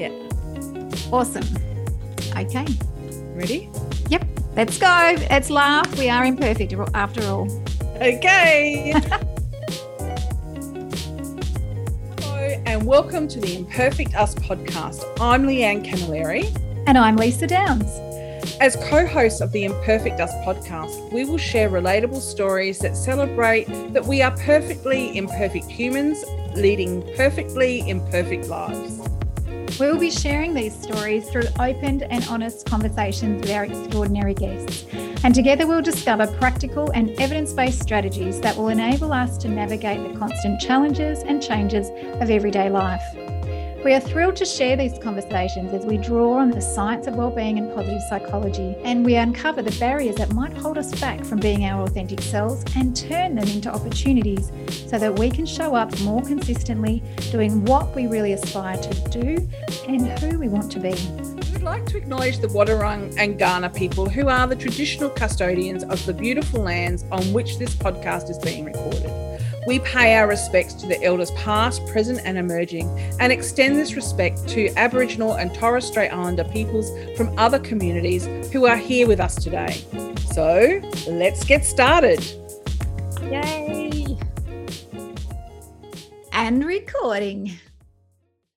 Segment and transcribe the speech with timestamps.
[0.00, 0.08] Yeah.
[1.12, 1.44] Awesome.
[2.34, 2.64] Okay.
[3.34, 3.68] Ready?
[4.08, 4.26] Yep.
[4.56, 5.14] Let's go.
[5.28, 5.98] Let's laugh.
[5.98, 7.46] We are imperfect after all.
[7.96, 8.94] Okay.
[12.18, 15.04] Hello, and welcome to the Imperfect Us podcast.
[15.20, 16.46] I'm Leanne Camilleri.
[16.86, 17.84] And I'm Lisa Downs.
[18.58, 23.66] As co hosts of the Imperfect Us podcast, we will share relatable stories that celebrate
[23.92, 28.99] that we are perfectly imperfect humans leading perfectly imperfect lives.
[29.80, 34.84] We will be sharing these stories through open and honest conversations with our extraordinary guests.
[35.24, 40.06] And together we'll discover practical and evidence based strategies that will enable us to navigate
[40.06, 41.88] the constant challenges and changes
[42.20, 43.02] of everyday life.
[43.82, 47.56] We are thrilled to share these conversations as we draw on the science of wellbeing
[47.56, 51.64] and positive psychology, and we uncover the barriers that might hold us back from being
[51.64, 54.52] our authentic selves and turn them into opportunities
[54.86, 59.48] so that we can show up more consistently, doing what we really aspire to do
[59.88, 60.94] and who we want to be.
[61.50, 66.04] We'd like to acknowledge the Wadawurrung and Kaurna people who are the traditional custodians of
[66.04, 69.19] the beautiful lands on which this podcast is being recorded.
[69.66, 72.88] We pay our respects to the elders past, present, and emerging,
[73.20, 78.66] and extend this respect to Aboriginal and Torres Strait Islander peoples from other communities who
[78.66, 79.84] are here with us today.
[80.32, 82.24] So let's get started.
[83.22, 84.16] Yay!
[86.32, 87.52] And recording.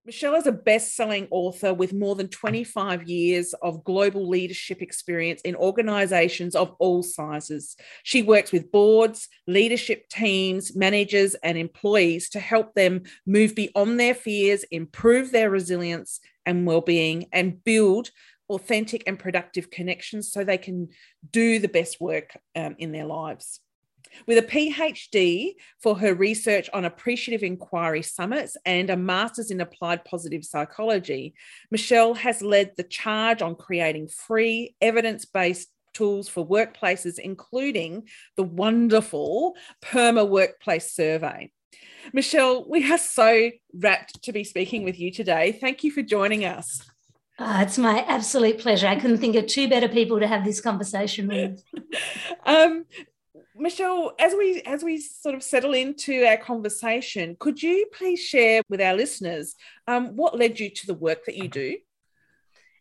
[0.05, 5.39] Michelle is a best selling author with more than 25 years of global leadership experience
[5.43, 7.77] in organizations of all sizes.
[8.03, 14.13] She works with boards, leadership teams, managers, and employees to help them move beyond their
[14.13, 18.11] fears, improve their resilience and well being, and build
[18.49, 20.89] authentic and productive connections so they can
[21.31, 23.61] do the best work um, in their lives.
[24.27, 30.05] With a PhD for her research on appreciative inquiry summits and a master's in applied
[30.05, 31.33] positive psychology,
[31.71, 38.43] Michelle has led the charge on creating free, evidence based tools for workplaces, including the
[38.43, 41.51] wonderful PERMAH Workplace Survey.
[42.11, 45.51] Michelle, we are so rapt to be speaking with you today.
[45.53, 46.81] Thank you for joining us.
[47.39, 48.87] Uh, it's my absolute pleasure.
[48.87, 51.63] I couldn't think of two better people to have this conversation with.
[52.45, 52.85] um,
[53.63, 58.61] Michelle, as we as we sort of settle into our conversation, could you please share
[58.67, 59.55] with our listeners
[59.87, 61.77] um, what led you to the work that you do?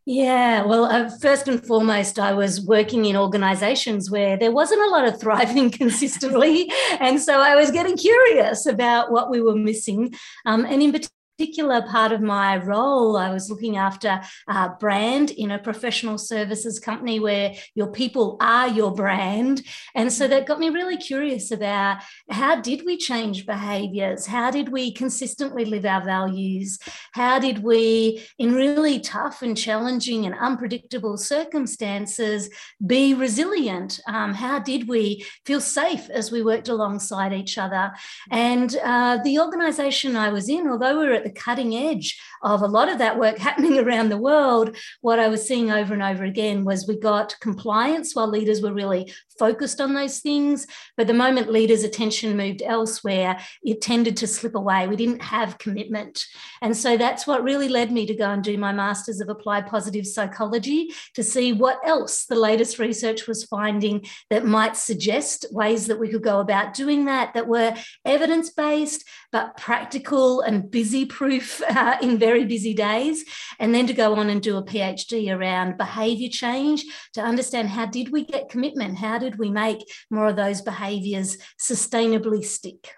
[0.05, 4.91] Yeah, well, uh, first and foremost, I was working in organizations where there wasn't a
[4.91, 6.69] lot of thriving consistently.
[6.99, 10.13] and so I was getting curious about what we were missing.
[10.47, 15.31] Um, and in particular, particular part of my role, I was looking after uh, brand
[15.31, 19.63] in a professional services company where your people are your brand.
[19.95, 24.27] And so that got me really curious about how did we change behaviors?
[24.27, 26.79] How did we consistently live our values?
[27.13, 32.51] How did we, in really tough and challenging and unpredictable circumstances,
[32.87, 34.01] be resilient?
[34.07, 37.93] Um, how did we feel safe as we worked alongside each other?
[38.31, 42.63] And uh, the organization I was in, although we were at the cutting edge of
[42.63, 46.03] a lot of that work happening around the world, what I was seeing over and
[46.03, 50.67] over again was we got compliance while leaders were really focused on those things.
[50.97, 54.87] But the moment leaders' attention moved elsewhere, it tended to slip away.
[54.87, 56.25] We didn't have commitment.
[56.61, 59.67] And so that's what really led me to go and do my Masters of Applied
[59.67, 65.87] Positive Psychology to see what else the latest research was finding that might suggest ways
[65.87, 71.05] that we could go about doing that, that were evidence based, but practical and busy
[71.05, 73.25] proof uh, in very busy days.
[73.59, 77.87] And then to go on and do a PhD around behavior change to understand how
[77.87, 78.99] did we get commitment?
[78.99, 82.95] How did we make more of those behaviors sustainably stick?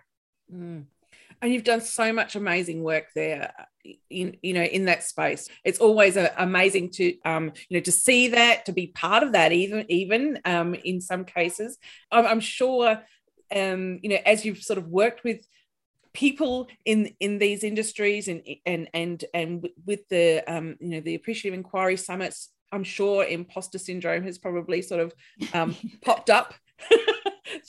[0.53, 0.87] Mm.
[1.43, 3.53] And you've done so much amazing work there
[4.09, 7.93] in you know in that space it's always a, amazing to um you know to
[7.93, 11.77] see that to be part of that even even um in some cases
[12.11, 13.03] i'm, I'm sure
[13.55, 15.47] um you know as you've sort of worked with
[16.15, 21.15] people in in these industries and and and and with the um you know the
[21.15, 25.15] appreciative inquiry summits i'm sure imposter syndrome has probably sort of
[25.53, 26.55] um popped up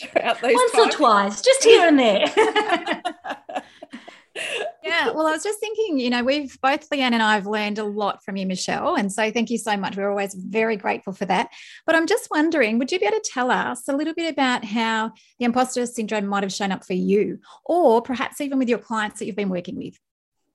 [0.02, 0.96] throughout those once times.
[0.96, 3.02] or twice just here and there
[4.84, 7.80] yeah, well, I was just thinking, you know, we've both Leanne and I have learned
[7.80, 8.96] a lot from you, Michelle.
[8.96, 9.96] And so thank you so much.
[9.96, 11.50] We're always very grateful for that.
[11.86, 14.66] But I'm just wondering, would you be able to tell us a little bit about
[14.66, 18.80] how the imposter syndrome might have shown up for you, or perhaps even with your
[18.80, 19.98] clients that you've been working with?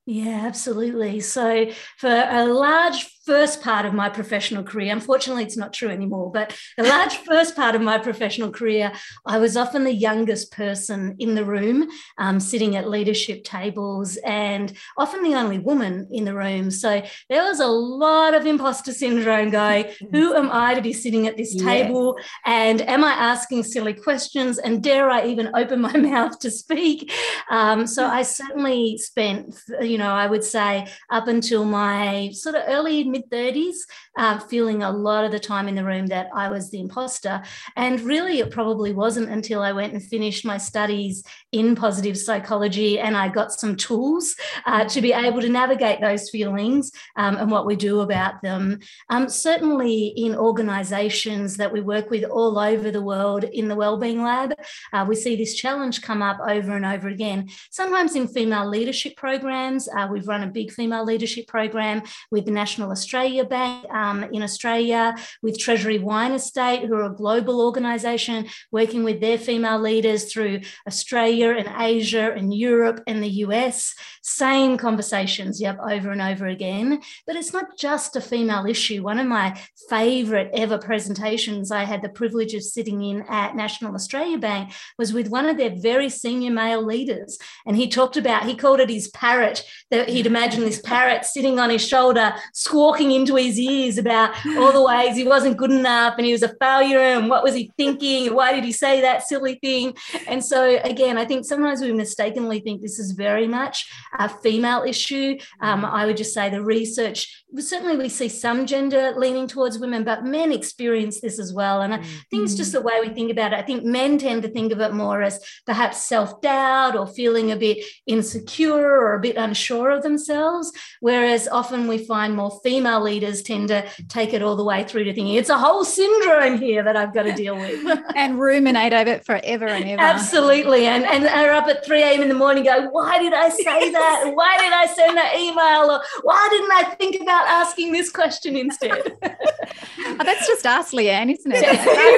[0.06, 1.20] Yeah, absolutely.
[1.20, 6.30] So, for a large first part of my professional career, unfortunately, it's not true anymore,
[6.32, 8.92] but the large first part of my professional career,
[9.26, 11.88] I was often the youngest person in the room,
[12.18, 16.70] um, sitting at leadership tables, and often the only woman in the room.
[16.70, 21.26] So there was a lot of imposter syndrome going, who am I to be sitting
[21.26, 22.16] at this table?
[22.18, 22.26] Yes.
[22.46, 24.58] And am I asking silly questions?
[24.58, 27.12] And dare I even open my mouth to speak?
[27.50, 32.62] Um, so I certainly spent, you know, I would say up until my sort of
[32.66, 33.76] early mid 30s,
[34.16, 37.42] uh, feeling a lot of the time in the room that I was the imposter.
[37.76, 41.22] And really, it probably wasn't until I went and finished my studies
[41.52, 44.34] in positive psychology and I got some tools
[44.66, 48.78] uh, to be able to navigate those feelings um, and what we do about them.
[49.08, 54.22] Um, certainly, in organizations that we work with all over the world in the Wellbeing
[54.22, 54.54] Lab,
[54.92, 57.48] uh, we see this challenge come up over and over again.
[57.70, 62.50] Sometimes in female leadership programs, uh, we've run a big female leadership program with the
[62.50, 68.46] National Australia Bank um, in Australia, with Treasury Wine Estate, who are a global organisation
[68.70, 73.94] working with their female leaders through Australia and Asia and Europe and the US.
[74.20, 77.00] Same conversations, you have over and over again.
[77.26, 79.02] But it's not just a female issue.
[79.02, 79.58] One of my
[79.88, 85.14] favourite ever presentations I had the privilege of sitting in at National Australia Bank was
[85.14, 87.38] with one of their very senior male leaders.
[87.66, 91.58] And he talked about, he called it his parrot, that he'd imagine this parrot sitting
[91.58, 96.14] on his shoulder, squawking into his ears about all the ways he wasn't good enough
[96.16, 99.22] and he was a failure and what was he thinking why did he say that
[99.26, 99.94] silly thing.
[100.26, 103.86] And so, again, I think sometimes we mistakenly think this is very much
[104.18, 105.38] a female issue.
[105.60, 110.04] Um, I would just say the research, certainly we see some gender leaning towards women,
[110.04, 111.82] but men experience this as well.
[111.82, 113.58] And I think it's just the way we think about it.
[113.58, 117.52] I think men tend to think of it more as perhaps self doubt or feeling
[117.52, 120.72] a bit insecure or a bit unsure of themselves.
[121.00, 125.04] Whereas often we find more female leaders tend to take it all the way through
[125.04, 127.86] to thinking it's a whole syndrome here that I've got to deal with.
[128.16, 130.00] and ruminate over it forever and ever.
[130.00, 130.86] Absolutely.
[130.86, 132.22] And, and are up at 3 a.m.
[132.22, 134.32] in the morning go, why did I say that?
[134.34, 135.90] Why did I send that email?
[135.90, 139.16] Or why didn't I think about asking this question instead?
[139.22, 141.62] oh, that's just us, Leanne, isn't it?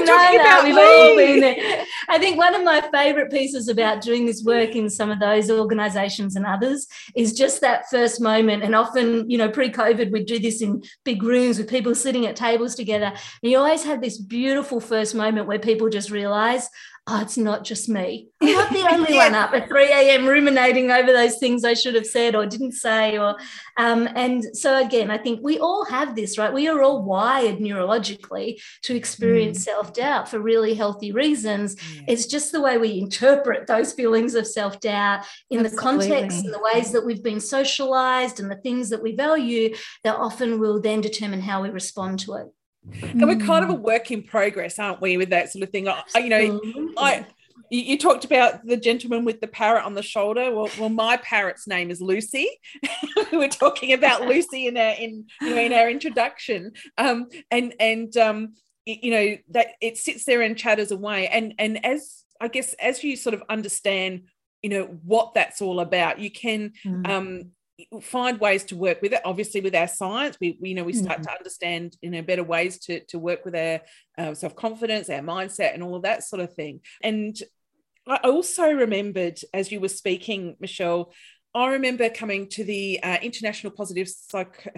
[0.05, 1.85] no, we've all been there.
[2.09, 5.51] I think one of my favorite pieces about doing this work in some of those
[5.51, 8.63] organizations and others is just that first moment.
[8.63, 12.27] And often, you know, pre COVID, we'd do this in big rooms with people sitting
[12.27, 13.07] at tables together.
[13.07, 16.69] And you always have this beautiful first moment where people just realize,
[17.09, 18.29] oh, it's not just me.
[18.43, 19.27] I'm not the only yeah.
[19.27, 20.27] one up at 3 a.m.
[20.27, 23.19] ruminating over those things I should have said or didn't say.
[23.19, 23.37] Or
[23.77, 26.53] um, and so again, I think we all have this, right?
[26.53, 29.63] We are all wired neurologically to experience mm.
[29.63, 31.77] self-doubt for really healthy reasons.
[31.95, 32.03] Yeah.
[32.09, 35.69] It's just the way we interpret those feelings of self-doubt in Absolutely.
[35.69, 39.75] the context and the ways that we've been socialized and the things that we value
[40.05, 42.47] that often will then determine how we respond to it.
[43.03, 43.81] And we're kind of a mm.
[43.81, 45.89] work in progress, aren't we, with that sort of thing?
[45.89, 47.27] I, you know, I
[47.71, 50.55] you, you, talked about the gentleman with the parrot on the shoulder.
[50.55, 52.49] Well, well, my parrot's name is Lucy.
[53.33, 56.73] we were talking about Lucy in our in you know, in our introduction.
[56.99, 58.55] Um, and and um,
[58.85, 61.29] you know that it sits there and chatters away.
[61.29, 64.25] And and as I guess as you sort of understand,
[64.63, 67.09] you know what that's all about, you can mm.
[67.09, 67.53] um
[68.01, 70.93] find ways to work with it obviously with our science we, we you know we
[70.93, 71.25] start mm-hmm.
[71.25, 73.81] to understand you know better ways to to work with our
[74.19, 77.43] uh, self-confidence our mindset and all of that sort of thing and
[78.07, 81.13] i also remembered as you were speaking michelle
[81.55, 84.73] i remember coming to the uh, international positive psych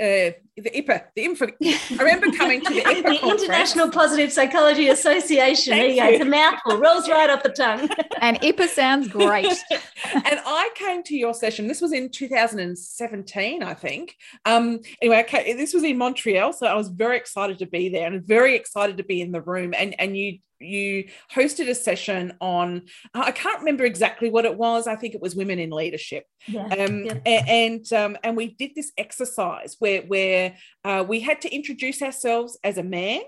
[0.00, 1.46] uh, the IPA, the info.
[1.62, 5.76] I remember coming to the IPA the International Positive Psychology Association.
[5.76, 6.08] there you go.
[6.08, 7.88] It's a mouthful, rolls right off the tongue.
[8.20, 9.46] and IPA sounds great.
[10.14, 11.66] and I came to your session.
[11.68, 14.16] This was in 2017, I think.
[14.46, 18.06] Um, anyway, came, this was in Montreal, so I was very excited to be there
[18.06, 19.74] and very excited to be in the room.
[19.76, 22.82] And and you you hosted a session on
[23.14, 26.66] i can't remember exactly what it was i think it was women in leadership yeah,
[26.66, 27.44] um, yeah.
[27.46, 32.58] and um, and we did this exercise where where uh, we had to introduce ourselves
[32.62, 33.20] as a man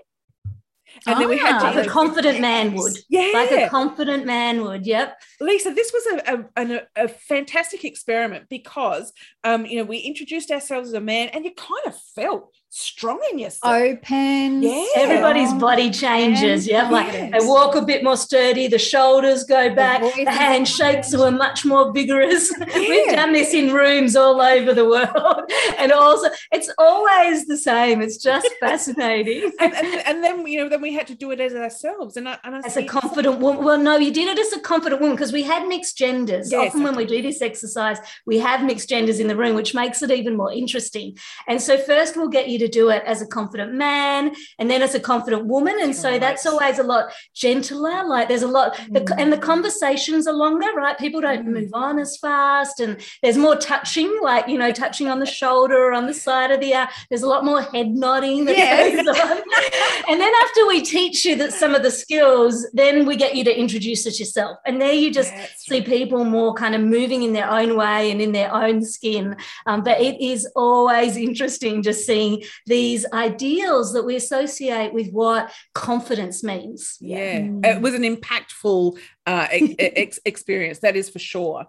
[1.07, 2.97] and ah, then we had to, like a confident man would.
[3.09, 3.31] Yeah.
[3.33, 4.85] Like a confident man would.
[4.85, 5.19] Yep.
[5.39, 9.11] Lisa, this was a, a, a, fantastic experiment because,
[9.43, 13.19] um, you know, we introduced ourselves as a man and you kind of felt strong
[13.31, 13.71] in yourself.
[13.71, 14.63] Open.
[14.63, 14.85] Yeah.
[14.95, 16.67] Everybody's body changes.
[16.67, 16.89] Yeah.
[16.89, 21.29] Like they walk a bit more sturdy, the shoulders go back, the, the handshakes are
[21.29, 22.51] much more vigorous.
[22.59, 22.65] Yeah.
[22.75, 25.51] We've done this in rooms all over the world.
[25.77, 28.01] And also, it's always the same.
[28.01, 29.51] It's just fascinating.
[29.59, 32.15] and, and, and, then, you know, then we had to do it as ourselves.
[32.15, 33.65] And, I, and I as a confident woman.
[33.65, 36.51] Well, no, you did it as a confident woman because we had mixed genders.
[36.51, 39.73] Yes, Often when we do this exercise, we have mixed genders in the room, which
[39.73, 41.17] makes it even more interesting.
[41.47, 44.81] And so, first, we'll get you to do it as a confident man and then
[44.81, 45.75] as a confident woman.
[45.81, 48.05] And so, that's always a lot gentler.
[48.05, 49.15] Like, there's a lot, mm.
[49.17, 50.97] and the conversations are longer, right?
[50.97, 51.53] People don't mm.
[51.53, 55.77] move on as fast, and there's more touching, like, you know, touching on the shoulder
[55.77, 58.89] or on the side of the, uh, there's a lot more head nodding that yeah.
[58.89, 59.37] goes on.
[60.09, 63.43] and then, after we teach you that some of the skills, then we get you
[63.43, 64.57] to introduce it yourself.
[64.65, 68.21] And there you just see people more kind of moving in their own way and
[68.21, 69.35] in their own skin.
[69.65, 75.51] Um, but it is always interesting just seeing these ideals that we associate with what
[75.73, 76.97] confidence means.
[76.99, 77.65] Yeah, mm.
[77.65, 81.65] it was an impactful uh, ex- experience, that is for sure.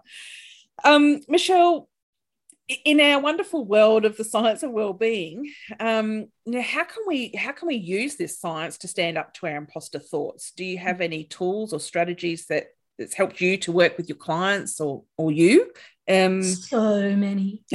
[0.83, 1.89] Um, Michelle,
[2.83, 7.51] in our wonderful world of the science of well-being um, now how can we how
[7.51, 10.99] can we use this science to stand up to our imposter thoughts do you have
[10.99, 15.31] any tools or strategies that that's helped you to work with your clients or or
[15.31, 15.71] you
[16.09, 17.63] um so many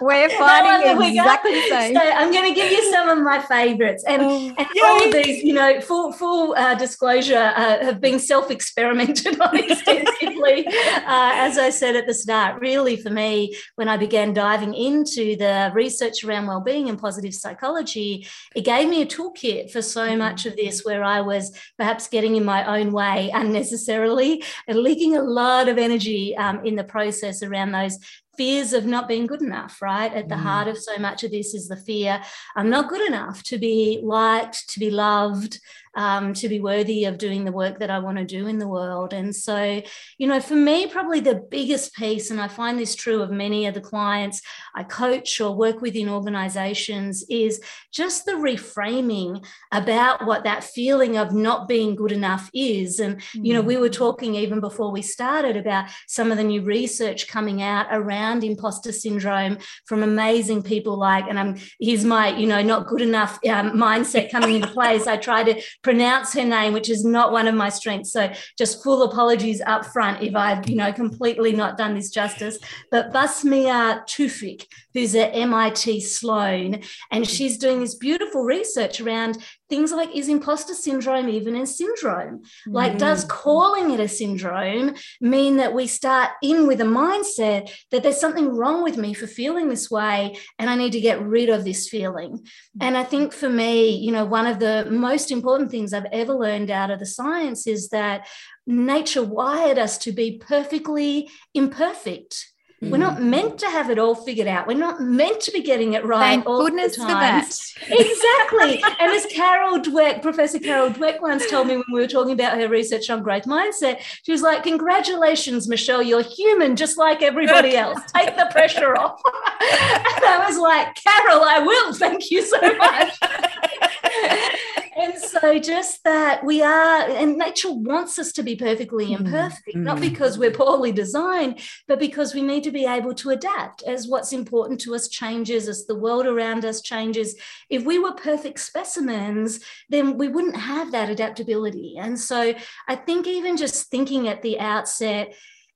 [0.00, 1.94] We're finding no, exactly the same.
[1.94, 5.12] So I'm going to give you some of my favorites, and, oh, and all of
[5.12, 10.11] these, you know, full full uh, disclosure, uh, have been self-experimented on extensively.
[10.26, 15.36] Uh, as I said at the start, really for me, when I began diving into
[15.36, 20.18] the research around well-being and positive psychology, it gave me a toolkit for so mm-hmm.
[20.18, 25.16] much of this, where I was perhaps getting in my own way unnecessarily and leaking
[25.16, 27.98] a lot of energy um, in the process around those
[28.36, 30.12] fears of not being good enough, right?
[30.12, 30.40] At the mm.
[30.42, 32.22] heart of so much of this is the fear
[32.56, 35.60] I'm not good enough to be liked, to be loved,
[35.94, 38.68] um, to be worthy of doing the work that I want to do in the
[38.68, 39.12] world.
[39.12, 39.82] And so,
[40.18, 43.66] you know, for me, probably the biggest piece, and I find this true of many
[43.66, 44.40] of the clients
[44.74, 47.60] I coach or work with in organizations, is
[47.92, 53.00] just the reframing about what that feeling of not being good enough is.
[53.00, 53.44] And, mm-hmm.
[53.44, 53.92] you know, we were mm.
[53.92, 58.92] talking even before we started about some of the new research coming out around imposter
[58.92, 63.72] syndrome from amazing people like, and I'm here's my, you know, not good enough um,
[63.72, 65.06] mindset coming into place.
[65.06, 68.12] I try to pronounce her name, which is not one of my strengths.
[68.12, 72.58] So just full apologies up front if I've, you know, completely not done this justice.
[72.90, 79.38] But Basima Tewfik, who's at MIT Sloan, and she's doing this beautiful research around
[79.72, 82.42] things like is imposter syndrome even a syndrome?
[82.66, 82.98] Like, mm.
[82.98, 88.20] does calling it a syndrome mean that we start in with a mindset that there's
[88.20, 91.64] something wrong with me for feeling this way and I need to get rid of
[91.64, 92.46] this feeling?
[92.82, 96.34] And I think for me, you know, one of the most important things I've ever
[96.34, 98.26] learned out of the science is that
[98.66, 102.52] nature wired us to be perfectly imperfect
[102.90, 103.26] we're not mm.
[103.26, 104.66] meant to have it all figured out.
[104.66, 107.44] We're not meant to be getting it right Thank all goodness the time.
[107.44, 108.00] For that.
[108.00, 108.82] exactly.
[109.00, 112.58] and as Carol Dweck, Professor Carol Dweck once told me when we were talking about
[112.58, 117.76] her research on growth mindset, she was like, Congratulations, Michelle, you're human just like everybody
[117.76, 118.00] else.
[118.16, 119.20] Take the pressure off.
[119.60, 121.94] and I was like, Carol, I will.
[121.94, 123.18] Thank you so much
[124.96, 129.76] and so just that we are and nature wants us to be perfectly mm, imperfect
[129.76, 129.82] mm.
[129.82, 134.08] not because we're poorly designed but because we need to be able to adapt as
[134.08, 137.36] what's important to us changes as the world around us changes.
[137.70, 141.96] If we were perfect specimens then we wouldn't have that adaptability.
[141.98, 142.54] And so
[142.88, 145.34] i think even just thinking at the outset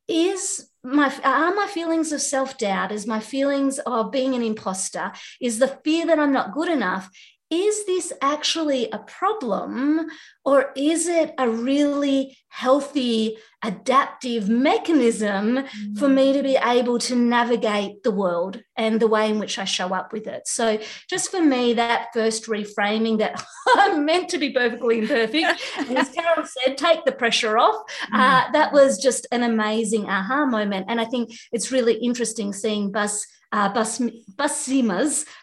[0.08, 5.58] is my are my feelings of self-doubt is my feelings of being an imposter is
[5.58, 7.10] the fear that i'm not good enough
[7.50, 10.06] is this actually a problem
[10.44, 15.98] or is it a really healthy adaptive mechanism mm.
[15.98, 19.64] for me to be able to navigate the world and the way in which I
[19.64, 20.46] show up with it.
[20.46, 20.78] So,
[21.10, 25.60] just for me, that first reframing that I'm meant to be perfectly imperfect,
[25.90, 27.76] as Carol said, take the pressure off,
[28.12, 28.18] mm.
[28.18, 30.86] uh, that was just an amazing aha moment.
[30.88, 33.84] And I think it's really interesting seeing Bus uh,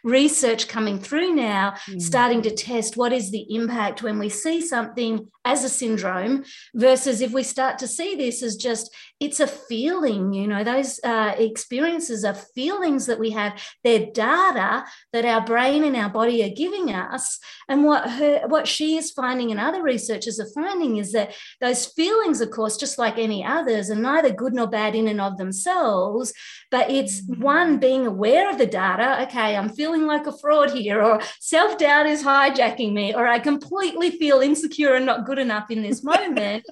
[0.03, 2.01] research coming through now, mm.
[2.01, 6.43] starting to test what is the impact when we see something as a syndrome
[6.73, 10.99] versus if we start to see this as just it's a feeling you know those
[11.03, 16.43] uh, experiences are feelings that we have they're data that our brain and our body
[16.43, 20.97] are giving us and what her what she is finding and other researchers are finding
[20.97, 24.95] is that those feelings of course just like any others are neither good nor bad
[24.95, 26.33] in and of themselves
[26.71, 27.41] but it's mm-hmm.
[27.41, 29.21] one being being aware of the data.
[29.23, 33.37] Okay, I'm feeling like a fraud here, or self doubt is hijacking me, or I
[33.37, 36.65] completely feel insecure and not good enough in this moment.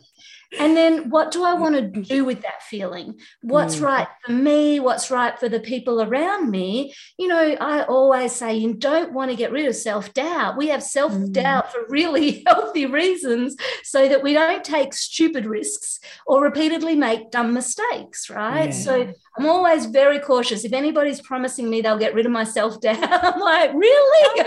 [0.60, 3.20] And then what do I want to do with that feeling?
[3.42, 3.84] What's mm.
[3.84, 4.82] right for me?
[4.82, 6.94] What's right for the people around me?
[7.18, 10.58] You know, I always say you don't want to get rid of self doubt.
[10.58, 11.72] We have self doubt mm.
[11.72, 17.54] for really healthy reasons so that we don't take stupid risks or repeatedly make dumb
[17.54, 18.66] mistakes, right?
[18.66, 18.72] Yeah.
[18.72, 20.66] So I'm always very cautious.
[20.66, 24.42] If anybody's promising me they'll get rid of my self doubt, I'm like, really?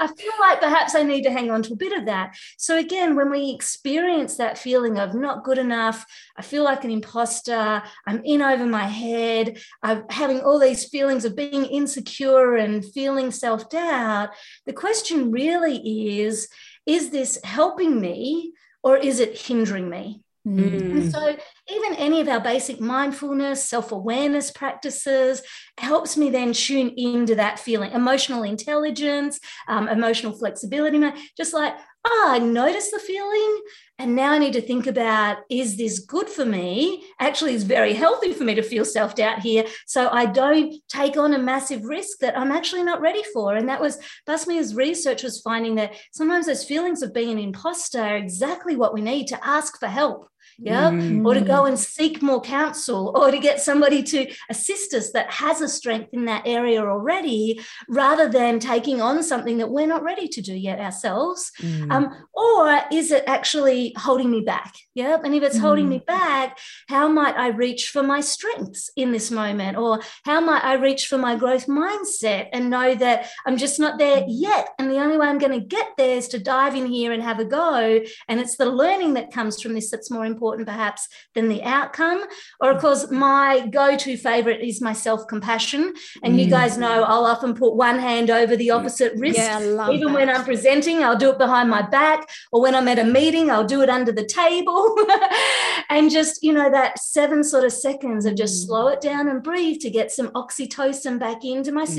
[0.00, 2.36] I feel like perhaps I need to hang on to a bit of that.
[2.56, 6.04] So, again, when we experience that feeling of not good enough,
[6.36, 11.24] I feel like an imposter, I'm in over my head, I'm having all these feelings
[11.24, 14.30] of being insecure and feeling self doubt,
[14.66, 16.48] the question really is
[16.86, 20.22] is this helping me or is it hindering me?
[20.48, 20.90] Mm.
[20.92, 21.36] And so,
[21.70, 25.42] even any of our basic mindfulness, self awareness practices
[25.76, 29.38] helps me then tune into that feeling emotional intelligence,
[29.68, 30.98] um, emotional flexibility.
[31.36, 31.74] Just like,
[32.06, 33.60] oh, I notice the feeling.
[33.98, 37.04] And now I need to think about is this good for me?
[37.20, 39.64] Actually, it's very healthy for me to feel self doubt here.
[39.86, 43.54] So I don't take on a massive risk that I'm actually not ready for.
[43.54, 48.00] And that was Basima's research was finding that sometimes those feelings of being an imposter
[48.00, 51.24] are exactly what we need to ask for help yeah mm.
[51.24, 55.30] or to go and seek more counsel or to get somebody to assist us that
[55.30, 60.02] has a strength in that area already rather than taking on something that we're not
[60.02, 61.52] ready to do yet ourselves.
[61.60, 61.92] Mm.
[61.92, 64.74] um, or is it actually holding me back?
[64.94, 65.60] Yeah and if it's mm.
[65.60, 69.76] holding me back how might i reach for my strengths in this moment?
[69.76, 73.98] Or how might i reach for my growth mindset and know that i'm just not
[73.98, 74.70] there yet?
[74.80, 77.22] And the only way i'm going to get there is to dive in here and
[77.22, 78.00] have a go.
[78.28, 81.62] And it's the learning that comes from this that's more important important perhaps than the
[81.62, 82.24] outcome.
[82.60, 85.94] Or, of course, my go to favorite is my self compassion.
[86.22, 86.44] And mm.
[86.44, 89.38] you guys know I'll often put one hand over the opposite wrist.
[89.38, 90.14] Yeah, Even that.
[90.14, 92.28] when I'm presenting, I'll do it behind my back.
[92.52, 94.96] Or when I'm at a meeting, I'll do it under the table.
[95.90, 98.66] and just, you know, that seven sort of seconds of just mm.
[98.66, 101.94] slow it down and breathe to get some oxytocin back into my mm.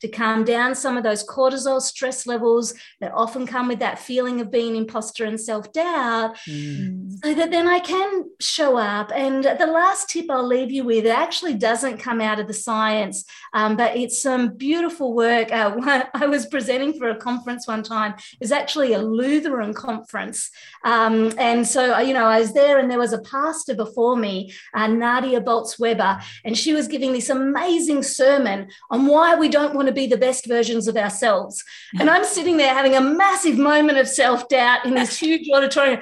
[0.00, 3.98] System to calm down some of those cortisol stress levels that often come with that
[3.98, 7.12] feeling of being imposter and self doubt, mm.
[7.22, 9.12] so that then I can show up.
[9.14, 12.54] And the last tip I'll leave you with, it actually doesn't come out of the
[12.54, 15.52] science, um, but it's some beautiful work.
[15.52, 20.50] Uh, I was presenting for a conference one time, it was actually a Lutheran conference.
[20.84, 24.52] Um, and so, you know, I was there and there was a pastor before me,
[24.74, 29.74] uh, Nadia Bolz Weber, and she was giving this amazing sermon on why we don't
[29.74, 31.62] want to be the best versions of ourselves.
[31.98, 36.00] And I'm sitting there having a massive moment of self doubt in this huge auditorium.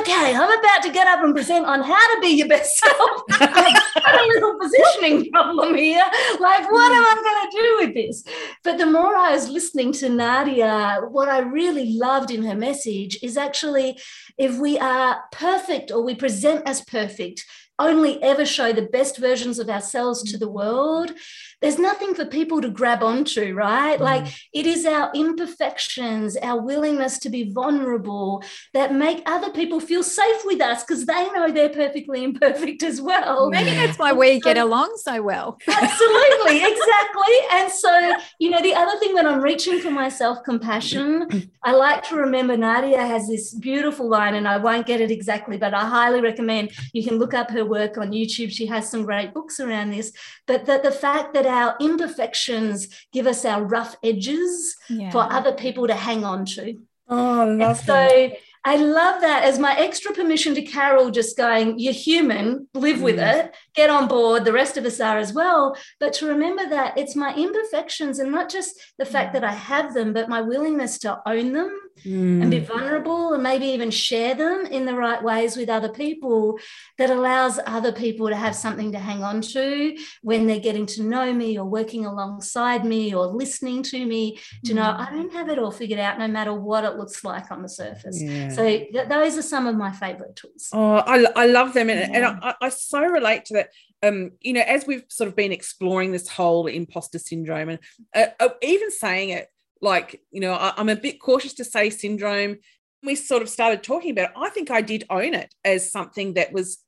[0.00, 3.22] Okay, I'm about to get up and present on how to be your best self.
[3.30, 6.04] I've got a little positioning problem here.
[6.38, 8.24] Like, what am I going to do with this?
[8.64, 13.18] But the more I was listening to Nadia, what I really loved in her message
[13.22, 13.98] is actually
[14.36, 17.46] if we are perfect or we present as perfect,
[17.78, 21.12] only ever show the best versions of ourselves to the world,
[21.60, 23.98] there's nothing for people to grab onto, right?
[23.98, 24.02] Mm.
[24.02, 28.42] Like it is our imperfections, our willingness to be vulnerable
[28.72, 33.00] that make other people feel safe with us because they know they're perfectly imperfect as
[33.00, 33.50] well.
[33.50, 35.58] Maybe that's why we so, get along so well.
[35.68, 37.34] absolutely, exactly.
[37.52, 41.72] And so, you know, the other thing that I'm reaching for my self compassion, I
[41.72, 45.74] like to remember Nadia has this beautiful line, and I won't get it exactly, but
[45.74, 48.50] I highly recommend you can look up her work on YouTube.
[48.50, 50.12] She has some great books around this.
[50.46, 55.10] But that the fact that our imperfections give us our rough edges yeah.
[55.10, 56.78] for other people to hang on to.
[57.08, 58.36] Oh, I love so that.
[58.64, 63.02] I love that as my extra permission to Carol, just going, you're human, live mm.
[63.02, 64.44] with it, get on board.
[64.44, 65.74] The rest of us are as well.
[65.98, 69.94] But to remember that it's my imperfections and not just the fact that I have
[69.94, 71.74] them, but my willingness to own them
[72.04, 72.42] mm.
[72.42, 76.58] and be vulnerable and maybe even share them in the right ways with other people
[76.98, 81.02] that allows other people to have something to hang on to when they're getting to
[81.02, 85.16] know me or working alongside me or listening to me to know I mm.
[85.16, 88.20] don't have it all figured out no matter what it looks like on the surface.
[88.20, 88.48] Yeah.
[88.48, 90.68] So th- those are some of my favorite tools.
[90.72, 91.90] Oh, I, I love them.
[91.90, 92.30] And, yeah.
[92.30, 93.70] and I, I so relate to that
[94.02, 97.78] um, you know, as we've sort of been exploring this whole imposter syndrome and
[98.14, 99.48] uh, uh, even saying it,
[99.80, 102.58] like, you know, I, am a bit cautious to say syndrome.
[103.02, 104.36] We sort of started talking about it.
[104.36, 106.78] I think I did own it as something that was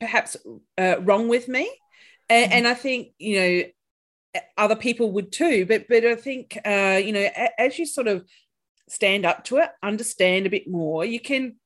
[0.00, 0.36] perhaps
[0.78, 1.70] uh, wrong with me.
[2.28, 2.58] And, mm-hmm.
[2.58, 5.66] and, I think, you know, other people would too.
[5.66, 8.24] But, but I think, uh, you know, as you sort of
[8.88, 11.56] stand up to it, understand a bit more, you can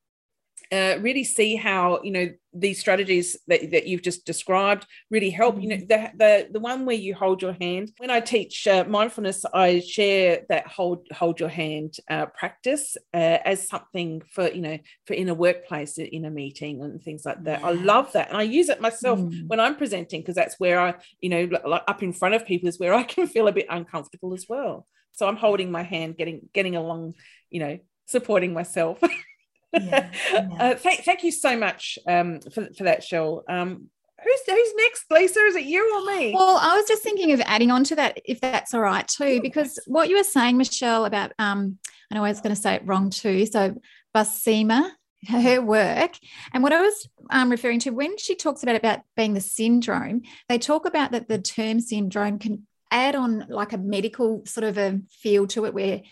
[0.73, 5.61] uh, really see how, you know, these strategies that, that you've just described really help
[5.63, 5.87] you know Mm-hmm.
[6.19, 9.81] the, the the one where you hold your hand when i teach uh, mindfulness i
[9.81, 15.15] share that hold hold your hand uh, practice uh, as something for you know for
[15.15, 18.43] in a workplace in a meeting and things like that i love that and i
[18.43, 19.47] use it myself Mm.
[19.49, 22.69] when i'm presenting because that's where i you know like up in front of people
[22.69, 26.17] is where i can feel a bit uncomfortable as well so i'm holding my hand
[26.19, 27.15] getting getting along
[27.51, 28.99] you know supporting myself
[29.73, 30.49] Yeah, yeah.
[30.59, 33.45] uh, thank, thank you so much um, for, for that, Shell.
[33.49, 33.89] Um,
[34.23, 35.41] who's who's next, Lisa?
[35.41, 36.33] Is it you or me?
[36.35, 39.41] Well, I was just thinking of adding on to that, if that's all right too,
[39.41, 41.79] because what you were saying, Michelle, about um,
[42.11, 43.47] I know I was going to say it wrong too.
[43.47, 43.77] So
[44.15, 44.91] Basima,
[45.29, 46.13] her work,
[46.53, 50.23] and what I was um, referring to when she talks about about being the syndrome,
[50.49, 54.79] they talk about that the term syndrome can add on like a medical sort of
[54.79, 56.05] a feel to it where mm.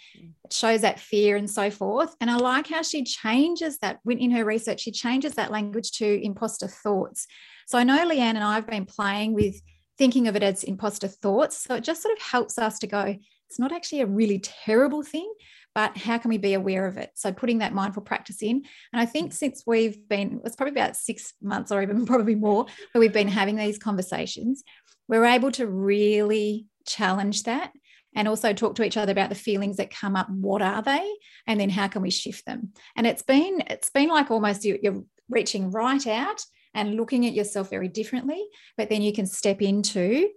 [0.45, 2.16] it shows that fear and so forth.
[2.21, 5.93] And I like how she changes that when in her research, she changes that language
[5.93, 7.27] to imposter thoughts.
[7.66, 9.61] So I know Leanne and I have been playing with
[9.99, 11.59] thinking of it as imposter thoughts.
[11.59, 13.14] So it just sort of helps us to go,
[13.49, 15.31] it's not actually a really terrible thing,
[15.75, 17.11] but how can we be aware of it?
[17.14, 18.64] So putting that mindful practice in.
[18.93, 19.35] And I think mm.
[19.35, 23.29] since we've been, it's probably about six months or even probably more, where we've been
[23.29, 24.64] having these conversations,
[25.11, 27.73] we're able to really challenge that
[28.14, 30.29] and also talk to each other about the feelings that come up.
[30.29, 31.09] What are they?
[31.47, 32.73] And then how can we shift them?
[32.97, 36.43] And it's been it's been like almost you, you're reaching right out
[36.75, 38.45] and looking at yourself very differently
[38.77, 40.29] but then you can step into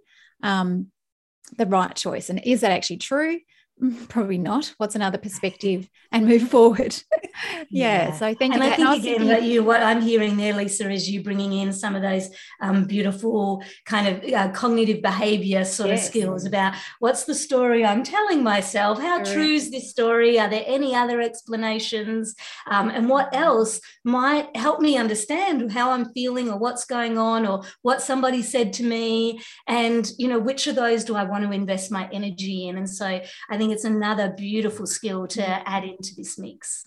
[0.42, 0.88] um,
[1.56, 2.30] the right choice.
[2.30, 3.38] And is that actually true
[4.08, 4.74] probably not.
[4.78, 6.96] What's another perspective and move forward?
[7.68, 8.12] Yeah, Yeah.
[8.12, 11.20] so thank and I think again that you, what I'm hearing there, Lisa, is you
[11.20, 16.02] bringing in some of those um, beautiful kind of uh, cognitive behavior sort Yes.
[16.02, 19.32] of skills about what's the story I'm telling myself, how Correct.
[19.32, 22.36] true is this story, are there any other explanations,
[22.68, 27.44] um, and what else might help me understand how I'm feeling or what's going on
[27.46, 31.42] or what somebody said to me, and you know which of those do I want
[31.42, 35.84] to invest my energy in, and so I think it's another beautiful skill to add
[35.84, 36.86] into this mix.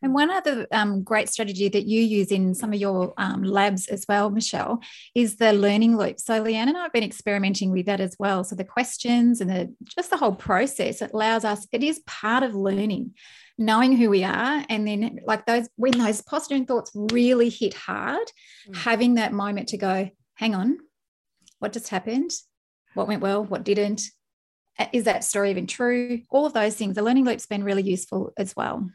[0.00, 3.88] And one other um, great strategy that you use in some of your um, labs
[3.88, 4.80] as well, Michelle,
[5.12, 6.20] is the learning loop.
[6.20, 8.44] So Leanne and I have been experimenting with that as well.
[8.44, 11.66] So the questions and the just the whole process it allows us.
[11.72, 13.14] It is part of learning,
[13.58, 18.30] knowing who we are, and then like those when those posturing thoughts really hit hard,
[18.68, 18.76] Mm.
[18.76, 20.78] having that moment to go, hang on,
[21.58, 22.30] what just happened?
[22.94, 23.44] What went well?
[23.44, 24.02] What didn't?
[24.92, 26.22] Is that story even true?
[26.30, 26.94] All of those things.
[26.94, 28.88] The learning loop's been really useful as well.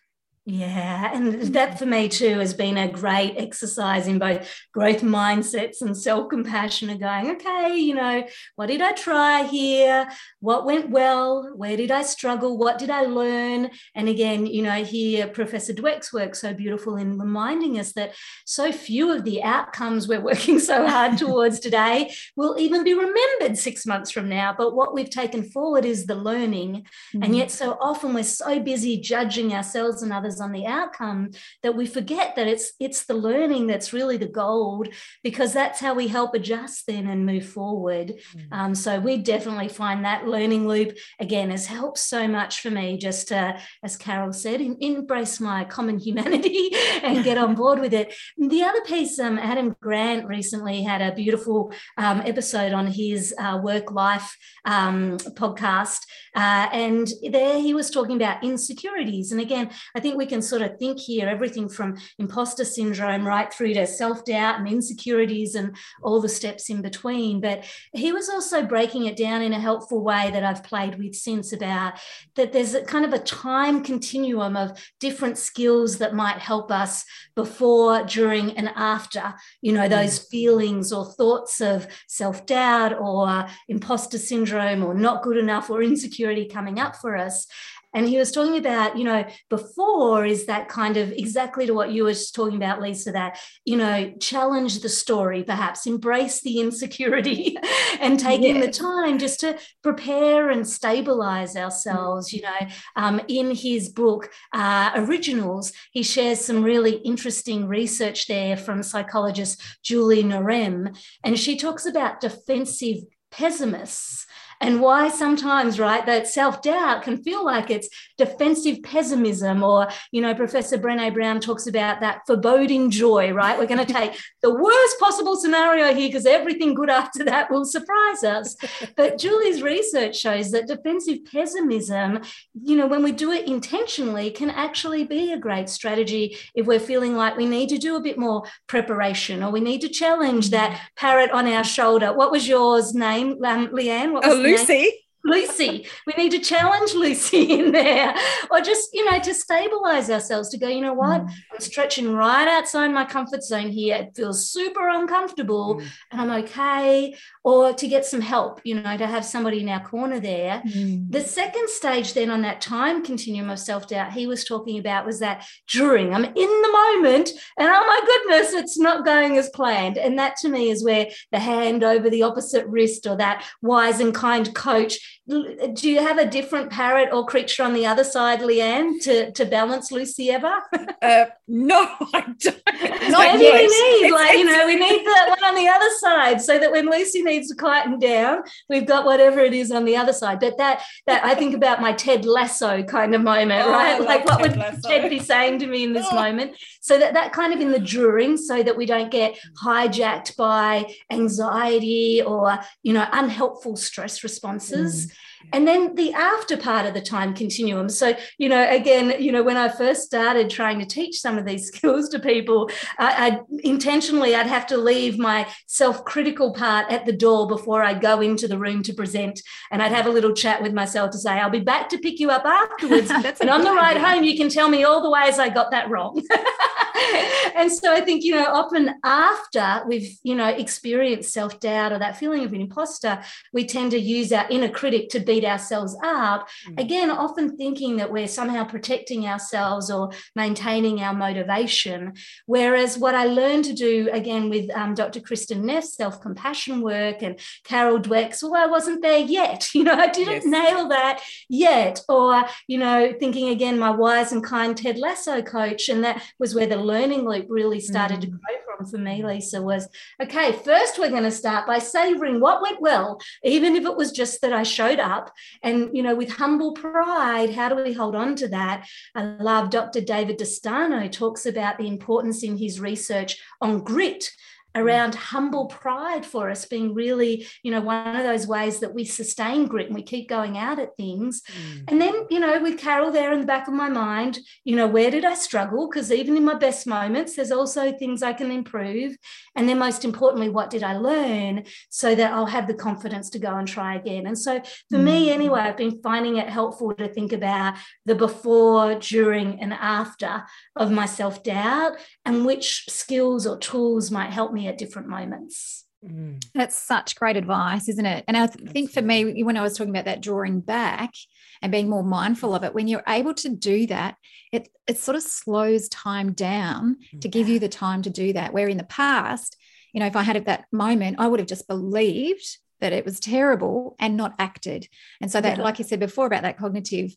[0.45, 5.82] Yeah, and that for me too has been a great exercise in both growth mindsets
[5.82, 8.27] and self compassion of going, okay, you know,
[8.58, 10.10] what did I try here?
[10.41, 11.49] What went well?
[11.56, 12.58] Where did I struggle?
[12.58, 13.69] What did I learn?
[13.95, 18.13] And again, you know, here Professor Dweck's work so beautiful in reminding us that
[18.45, 23.58] so few of the outcomes we're working so hard towards today will even be remembered
[23.58, 24.53] six months from now.
[24.58, 27.25] But what we've taken forward is the learning Mm.
[27.25, 31.76] and yet, so often we're so busy judging ourselves and others on the outcome that
[31.76, 34.89] we forget that it's it's the learning that's really the gold,
[35.24, 38.13] because that's how we help adjust then and move forward.
[38.52, 42.98] Um, so we definitely find that learning loop again has helped so much for me.
[42.98, 46.72] Just to, as Carol said, in, embrace my common humanity
[47.04, 48.13] and get on board with it.
[48.38, 53.60] The other piece, um, Adam Grant recently had a beautiful um, episode on his uh,
[53.62, 56.02] work life um, podcast.
[56.36, 59.32] Uh, and there he was talking about insecurities.
[59.32, 63.53] And again, I think we can sort of think here everything from imposter syndrome right
[63.53, 67.41] through to self doubt and insecurities and all the steps in between.
[67.41, 71.15] But he was also breaking it down in a helpful way that I've played with
[71.15, 71.93] since about
[72.36, 77.05] that there's a kind of a time continuum of different skills that might help us
[77.36, 79.89] before, during, and after, you know, mm.
[79.89, 85.81] those feelings or thoughts of self doubt or imposter syndrome or not good enough or
[85.81, 87.47] insecurity coming up for us.
[87.93, 91.91] And he was talking about, you know, before is that kind of exactly to what
[91.91, 96.60] you were just talking about, Lisa, that, you know, challenge the story, perhaps embrace the
[96.60, 97.58] insecurity
[97.99, 102.34] and taking the time just to prepare and stabilize ourselves.
[102.34, 108.58] You know, um, in his book, uh, Originals, he shares some really interesting research there
[108.58, 110.97] from psychologist Julie Norem.
[111.23, 112.97] And she talks about defensive
[113.32, 114.25] pessimists
[114.63, 120.21] and why sometimes, right, that self doubt can feel like it's defensive pessimism, or, you
[120.21, 123.60] know, Professor Brene Brown talks about that foreboding joy, right?
[123.60, 127.65] We're going to take the worst possible scenario here because everything good after that will
[127.65, 128.56] surprise us.
[128.95, 132.21] But Julie's research shows that defensive pessimism,
[132.54, 136.80] you know, when we do it intentionally, can actually be a great strategy if we're
[136.80, 140.52] feeling like we need to do a bit more preparation or we need to challenge
[140.52, 140.80] that mm.
[140.95, 142.13] parrot on our shoulder.
[142.13, 144.13] What was yours name, um, Leanne?
[144.13, 145.03] What was oh, Lucy.
[145.25, 145.87] Lucy.
[146.05, 148.13] We need to challenge Lucy in there,
[148.51, 151.21] or just, you know, to stabilize ourselves to go, you know what?
[151.21, 151.31] Mm.
[151.53, 153.95] I'm stretching right outside my comfort zone here.
[153.95, 155.85] It feels super uncomfortable mm.
[156.11, 157.15] and I'm okay.
[157.43, 160.62] Or to get some help, you know, to have somebody in our corner there.
[160.65, 161.12] Mm.
[161.12, 165.06] The second stage, then, on that time continuum of self doubt, he was talking about
[165.06, 169.49] was that during I'm in the moment and oh my goodness, it's not going as
[169.49, 169.97] planned.
[169.97, 173.99] And that to me is where the hand over the opposite wrist or that wise
[173.99, 178.41] and kind coach do you have a different parrot or creature on the other side,
[178.41, 180.53] Leanne, to, to balance Lucy ever?
[181.01, 183.09] uh, no, I don't.
[183.09, 183.67] Not Maybe we
[184.01, 186.89] need, like, you know, we need that one on the other side so that when
[186.89, 190.41] Lucy needs to quieten down, we've got whatever it is on the other side.
[190.41, 194.01] But that, that I think about my Ted Lasso kind of moment, oh, right?
[194.01, 194.89] Like, what Ted would Lasso.
[194.89, 196.15] Ted be saying to me in this oh.
[196.15, 196.57] moment?
[196.81, 200.93] So that that kind of in the during, so that we don't get hijacked by
[201.09, 205.07] anxiety or, you know, unhelpful stress responses.
[205.07, 205.13] Mm
[205.51, 207.89] and then the after part of the time continuum.
[207.89, 211.45] So you know again you know when i first started trying to teach some of
[211.45, 217.06] these skills to people I, I intentionally i'd have to leave my self-critical part at
[217.06, 219.41] the door before i go into the room to present.
[219.71, 222.19] And i'd have a little chat with myself to say i'll be back to pick
[222.19, 223.12] you up afterwards.
[223.43, 225.89] And on the ride home you can tell me all the ways i got that
[225.89, 226.21] wrong
[227.56, 232.17] and so i think you know often after we've you know experienced self-doubt or that
[232.17, 233.19] feeling of an imposter
[233.51, 236.79] we tend to use our inner critic to beat ourselves up mm.
[236.79, 242.13] again often thinking that we're somehow protecting ourselves or maintaining our motivation
[242.45, 247.39] whereas what i learned to do again with um, dr kristin neff's self-compassion work and
[247.63, 250.45] carol dweck's well i wasn't there yet you know i didn't yes.
[250.45, 255.89] nail that yet or you know thinking again my wise and kind ted lasso coach
[255.89, 258.21] and that was where the learning loop really started mm.
[258.21, 259.88] to grow from for me, Lisa, was
[260.21, 264.12] okay, first we're going to start by savoring what went well, even if it was
[264.12, 265.32] just that I showed up.
[265.63, 268.88] And, you know, with humble pride, how do we hold on to that?
[269.15, 270.01] I love Dr.
[270.01, 274.29] David DeSteno talks about the importance in his research on grit
[274.75, 279.05] around humble pride for us being really you know one of those ways that we
[279.05, 281.41] sustain grit and we keep going out at things.
[281.47, 281.83] Mm.
[281.88, 284.88] and then you know with carol there in the back of my mind you know
[284.88, 285.88] where did i struggle?
[285.88, 289.15] Because even in my best moments there's also things i can improve.
[289.55, 293.39] And then most importantly what did i learn so that i'll have the confidence to
[293.39, 294.25] go and try again?
[294.25, 295.03] And so for mm.
[295.03, 300.43] me anyway i've been finding it helpful to think about the before during and after
[300.75, 301.93] of my self-doubt
[302.25, 305.86] and which skills or tools might help me at different moments.
[306.06, 306.43] Mm.
[306.54, 308.26] That's such great advice, isn't it?
[308.28, 311.13] And I think for me, when I was talking about that drawing back
[311.62, 314.15] and being more mindful of it, when you're able to do that,
[314.52, 318.54] it, it sort of slows time down to give you the time to do that.
[318.54, 319.56] Where in the past,
[319.93, 323.19] you know, if I had that moment, I would have just believed that it was
[323.19, 324.89] terrible and not acted.
[325.21, 325.63] And so that, yeah.
[325.63, 327.15] like you said before about that cognitive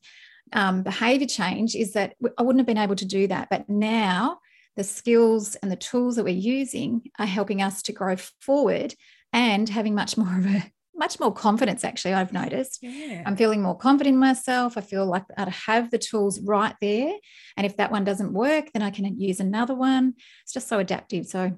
[0.53, 3.49] um, behavior change, is that I wouldn't have been able to do that.
[3.51, 4.39] But now
[4.77, 8.95] the skills and the tools that we're using are helping us to grow forward
[9.33, 12.79] and having much more of a much more confidence actually i've noticed.
[12.83, 13.23] Yeah.
[13.27, 14.79] i'm feeling more confident in myself.
[14.79, 17.12] I feel like i have the tools right there.
[17.57, 20.15] And if that one doesn't work then i can use another one.
[20.43, 21.27] It's just so adaptive.
[21.27, 21.53] So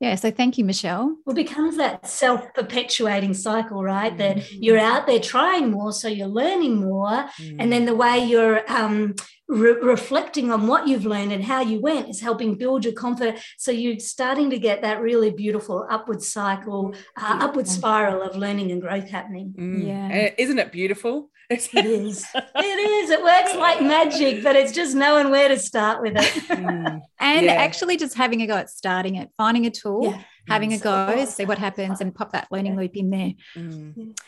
[0.00, 4.18] yeah so thank you michelle well becomes that self-perpetuating cycle right mm.
[4.18, 7.56] that you're out there trying more so you're learning more mm.
[7.58, 9.14] and then the way you're um,
[9.48, 13.40] re- reflecting on what you've learned and how you went is helping build your confidence.
[13.56, 18.70] So you're starting to get that really beautiful upward cycle, uh, upward spiral of learning
[18.70, 19.54] and growth happening.
[19.58, 19.86] Mm.
[19.86, 20.30] Yeah.
[20.36, 21.30] Isn't it beautiful?
[21.50, 22.26] It is.
[22.34, 23.10] It is.
[23.10, 26.44] It works like magic, but it's just knowing where to start with it.
[26.58, 27.00] Mm.
[27.20, 27.52] and yeah.
[27.52, 30.22] actually just having a go at starting it, finding a tool, yeah.
[30.48, 33.32] having a go, see what happens, and pop that learning loop in there.
[33.54, 34.18] Mm.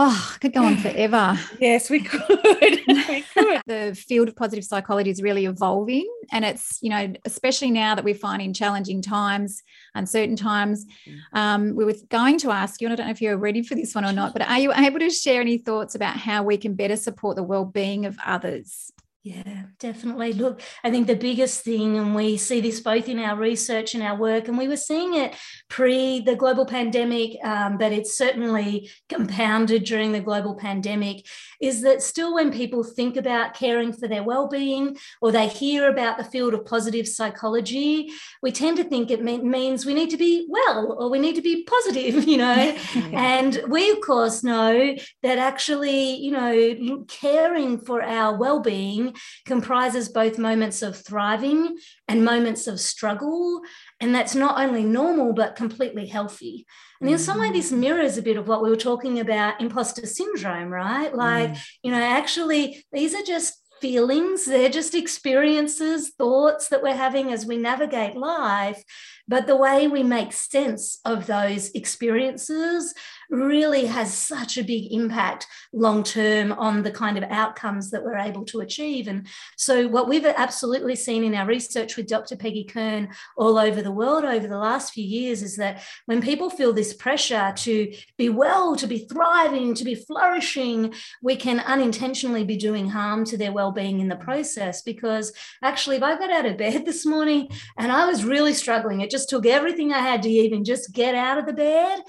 [0.00, 1.36] Oh, I could go on forever.
[1.58, 2.22] yes, we could.
[2.28, 3.62] we could.
[3.66, 6.08] the field of positive psychology is really evolving.
[6.30, 9.60] And it's, you know, especially now that we're finding challenging times,
[9.96, 10.86] uncertain times.
[11.32, 13.74] Um, we were going to ask you, and I don't know if you're ready for
[13.74, 16.58] this one or not, but are you able to share any thoughts about how we
[16.58, 18.92] can better support the well being of others?
[19.28, 20.32] Yeah, definitely.
[20.32, 24.02] Look, I think the biggest thing, and we see this both in our research and
[24.02, 25.36] our work, and we were seeing it
[25.68, 31.26] pre the global pandemic, um, but it's certainly compounded during the global pandemic,
[31.60, 36.16] is that still when people think about caring for their well-being or they hear about
[36.16, 38.10] the field of positive psychology,
[38.42, 41.42] we tend to think it means we need to be well or we need to
[41.42, 42.54] be positive, you know.
[43.12, 49.14] and we, of course, know that actually, you know, caring for our well-being
[49.46, 51.76] comprises both moments of thriving
[52.08, 53.62] and moments of struggle.
[54.00, 56.66] And that's not only normal, but completely healthy.
[57.00, 57.78] And in some way, this mm.
[57.78, 61.14] mirrors a bit of what we were talking about imposter syndrome, right?
[61.14, 61.64] Like, mm.
[61.82, 67.46] you know, actually, these are just feelings, they're just experiences, thoughts that we're having as
[67.46, 68.82] we navigate life.
[69.26, 72.94] But the way we make sense of those experiences
[73.30, 78.16] really has such a big impact long term on the kind of outcomes that we're
[78.16, 79.08] able to achieve.
[79.08, 82.36] And so, what we've absolutely seen in our research with Dr.
[82.36, 86.50] Peggy Kern all over the world over the last few years is that when people
[86.50, 92.44] feel this pressure to be well, to be thriving, to be flourishing, we can unintentionally
[92.44, 94.82] be doing harm to their well being in the process.
[94.82, 99.00] Because actually, if I got out of bed this morning and I was really struggling,
[99.00, 102.00] it just took everything I had to even just get out of the bed.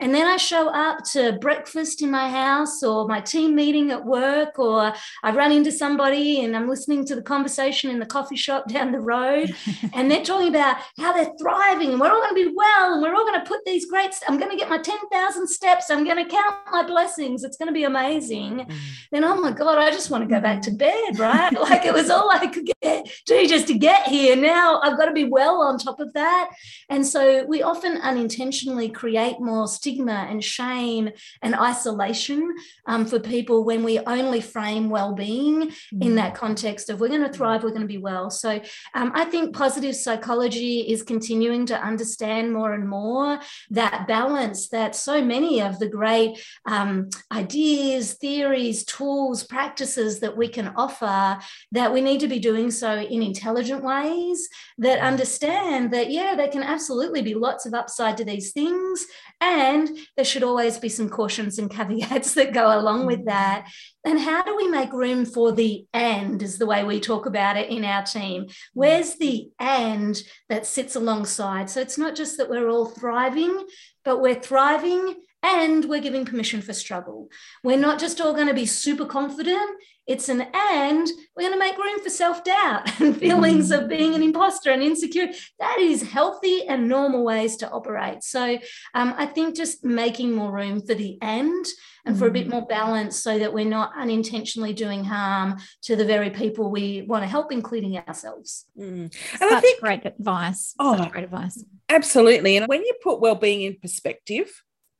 [0.00, 4.04] And then I show up to breakfast in my house or my team meeting at
[4.04, 8.36] work, or I run into somebody and I'm listening to the conversation in the coffee
[8.36, 9.54] shop down the road.
[9.92, 13.02] and they're talking about how they're thriving and we're all going to be well and
[13.02, 15.90] we're all going to put these great, I'm going to get my 10,000 steps.
[15.90, 17.44] I'm going to count my blessings.
[17.44, 18.66] It's going to be amazing.
[18.66, 18.74] Mm.
[19.12, 21.52] Then, oh my God, I just want to go back to bed, right?
[21.60, 24.34] like it was all I could get, do just to get here.
[24.34, 26.50] Now I've got to be well on top of that.
[26.88, 31.10] And so we often unintentionally create more stigma and shame
[31.42, 32.54] and isolation
[32.86, 35.72] um, for people when we only frame well-being mm.
[36.00, 38.58] in that context of we're going to thrive we're going to be well so
[38.94, 44.96] um, i think positive psychology is continuing to understand more and more that balance that
[44.96, 51.38] so many of the great um, ideas theories tools practices that we can offer
[51.72, 55.02] that we need to be doing so in intelligent ways that mm.
[55.02, 59.06] understand that yeah there can absolutely be lots of upside to these things
[59.42, 59.73] and
[60.16, 63.26] there should always be some cautions and caveats that go along with mm.
[63.26, 63.68] that.
[64.04, 67.56] And how do we make room for the and, is the way we talk about
[67.56, 68.46] it in our team?
[68.72, 71.70] Where's the and that sits alongside?
[71.70, 73.66] So it's not just that we're all thriving,
[74.04, 77.28] but we're thriving and we're giving permission for struggle.
[77.62, 79.78] We're not just all going to be super confident.
[80.06, 84.14] It's an and we're going to make room for self doubt and feelings of being
[84.14, 85.28] an imposter and insecure.
[85.58, 88.22] That is healthy and normal ways to operate.
[88.22, 88.58] So
[88.94, 91.66] um, I think just making more room for the and
[92.06, 92.50] and for a bit mm.
[92.50, 97.22] more balance so that we're not unintentionally doing harm to the very people we want
[97.22, 98.66] to help, including ourselves.
[98.78, 99.04] Mm.
[99.04, 100.74] And Such I think, great advice.
[100.78, 101.64] Oh, Such great advice.
[101.88, 102.58] Absolutely.
[102.58, 104.50] And when you put well-being in perspective,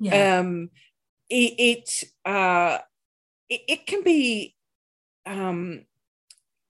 [0.01, 0.39] yeah.
[0.39, 0.71] um,
[1.29, 2.79] it, it, uh,
[3.49, 4.55] it, it can be
[5.27, 5.85] um,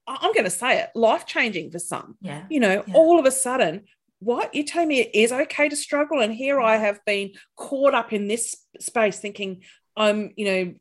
[0.07, 2.17] I'm going to say it, life changing for some.
[2.21, 2.43] Yeah.
[2.49, 2.93] You know, yeah.
[2.93, 3.85] all of a sudden,
[4.19, 7.93] what you tell me it is okay to struggle, and here I have been caught
[7.93, 9.61] up in this space, thinking
[9.95, 10.73] I'm, you know,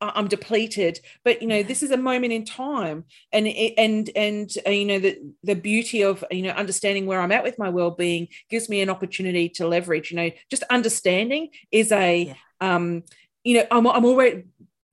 [0.00, 4.70] I'm depleted, but you know this is a moment in time, and and and uh,
[4.70, 7.90] you know the the beauty of you know understanding where I'm at with my well
[7.90, 10.10] being gives me an opportunity to leverage.
[10.10, 12.34] You know, just understanding is a yeah.
[12.60, 13.02] um,
[13.44, 14.44] you know I'm I'm already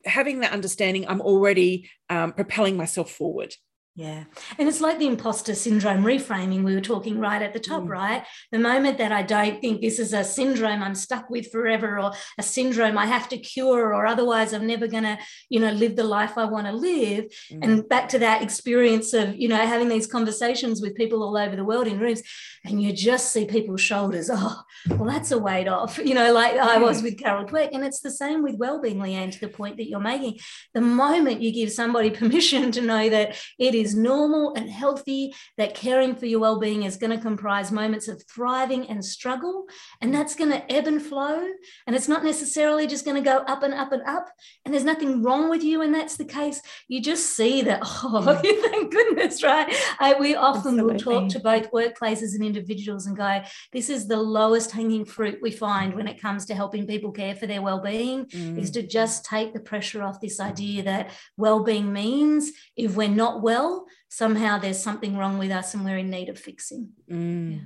[0.06, 3.56] having that understanding, I'm already um, propelling myself forward.
[3.98, 4.26] Yeah.
[4.60, 7.90] And it's like the imposter syndrome reframing we were talking right at the top, mm.
[7.90, 8.26] right?
[8.52, 12.12] The moment that I don't think this is a syndrome I'm stuck with forever or
[12.38, 15.96] a syndrome I have to cure or otherwise I'm never going to, you know, live
[15.96, 17.26] the life I want to live.
[17.50, 17.64] Mm.
[17.64, 21.56] And back to that experience of, you know, having these conversations with people all over
[21.56, 22.22] the world in rooms
[22.66, 24.30] and you just see people's shoulders.
[24.30, 27.70] Oh, well, that's a weight off, you know, like I was with Carol Dweck.
[27.72, 30.40] And it's the same with well-being, Leanne, to the point that you're making.
[30.74, 35.34] The moment you give somebody permission to know that it is is normal and healthy,
[35.58, 39.66] that caring for your well being is going to comprise moments of thriving and struggle.
[40.02, 41.48] And that's going to ebb and flow.
[41.86, 44.28] And it's not necessarily just going to go up and up and up.
[44.66, 45.82] And there's nothing wrong with you.
[45.82, 46.62] And that's the case.
[46.88, 49.74] You just see that, oh, thank goodness, right?
[50.00, 50.94] I, we often Absolutely.
[50.94, 55.40] will talk to both workplaces and individuals and go, this is the lowest hanging fruit
[55.42, 58.58] we find when it comes to helping people care for their well being, mm.
[58.58, 63.08] is to just take the pressure off this idea that well being means if we're
[63.08, 63.75] not well,
[64.10, 66.90] somehow there's something wrong with us and we're in need of fixing.
[67.10, 67.52] Mm.
[67.54, 67.60] Yeah.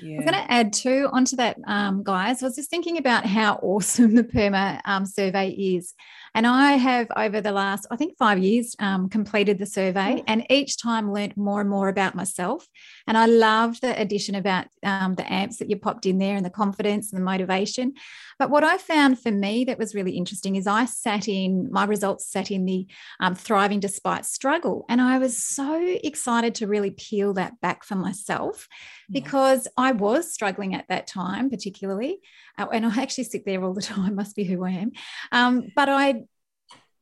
[0.00, 0.18] Yeah.
[0.18, 2.42] I'm going to add too onto that, um, guys.
[2.42, 5.94] I was just thinking about how awesome the PERMA um, survey is.
[6.34, 10.24] And I have, over the last, I think, five years, um, completed the survey mm.
[10.26, 12.66] and each time learnt more and more about myself.
[13.06, 16.44] And I loved the addition about um, the amps that you popped in there and
[16.44, 17.94] the confidence and the motivation.
[18.42, 21.84] But what I found for me that was really interesting is I sat in, my
[21.84, 22.88] results sat in the
[23.20, 24.84] um, thriving despite struggle.
[24.88, 28.66] And I was so excited to really peel that back for myself
[29.08, 29.20] yeah.
[29.20, 32.18] because I was struggling at that time, particularly.
[32.58, 34.90] Uh, and I actually sit there all the time, must be who I am.
[35.30, 36.24] Um, but I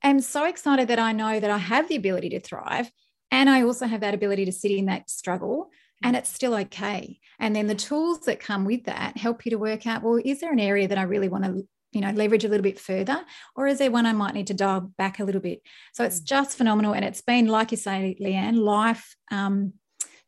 [0.03, 2.93] am so excited that I know that I have the ability to thrive.
[3.31, 5.71] And I also have that ability to sit in that struggle
[6.03, 7.19] and it's still okay.
[7.39, 10.41] And then the tools that come with that help you to work out well, is
[10.41, 13.21] there an area that I really want to you know leverage a little bit further
[13.57, 15.61] or is there one i might need to dial back a little bit
[15.93, 16.25] so it's mm.
[16.25, 19.73] just phenomenal and it's been like you say leanne life um,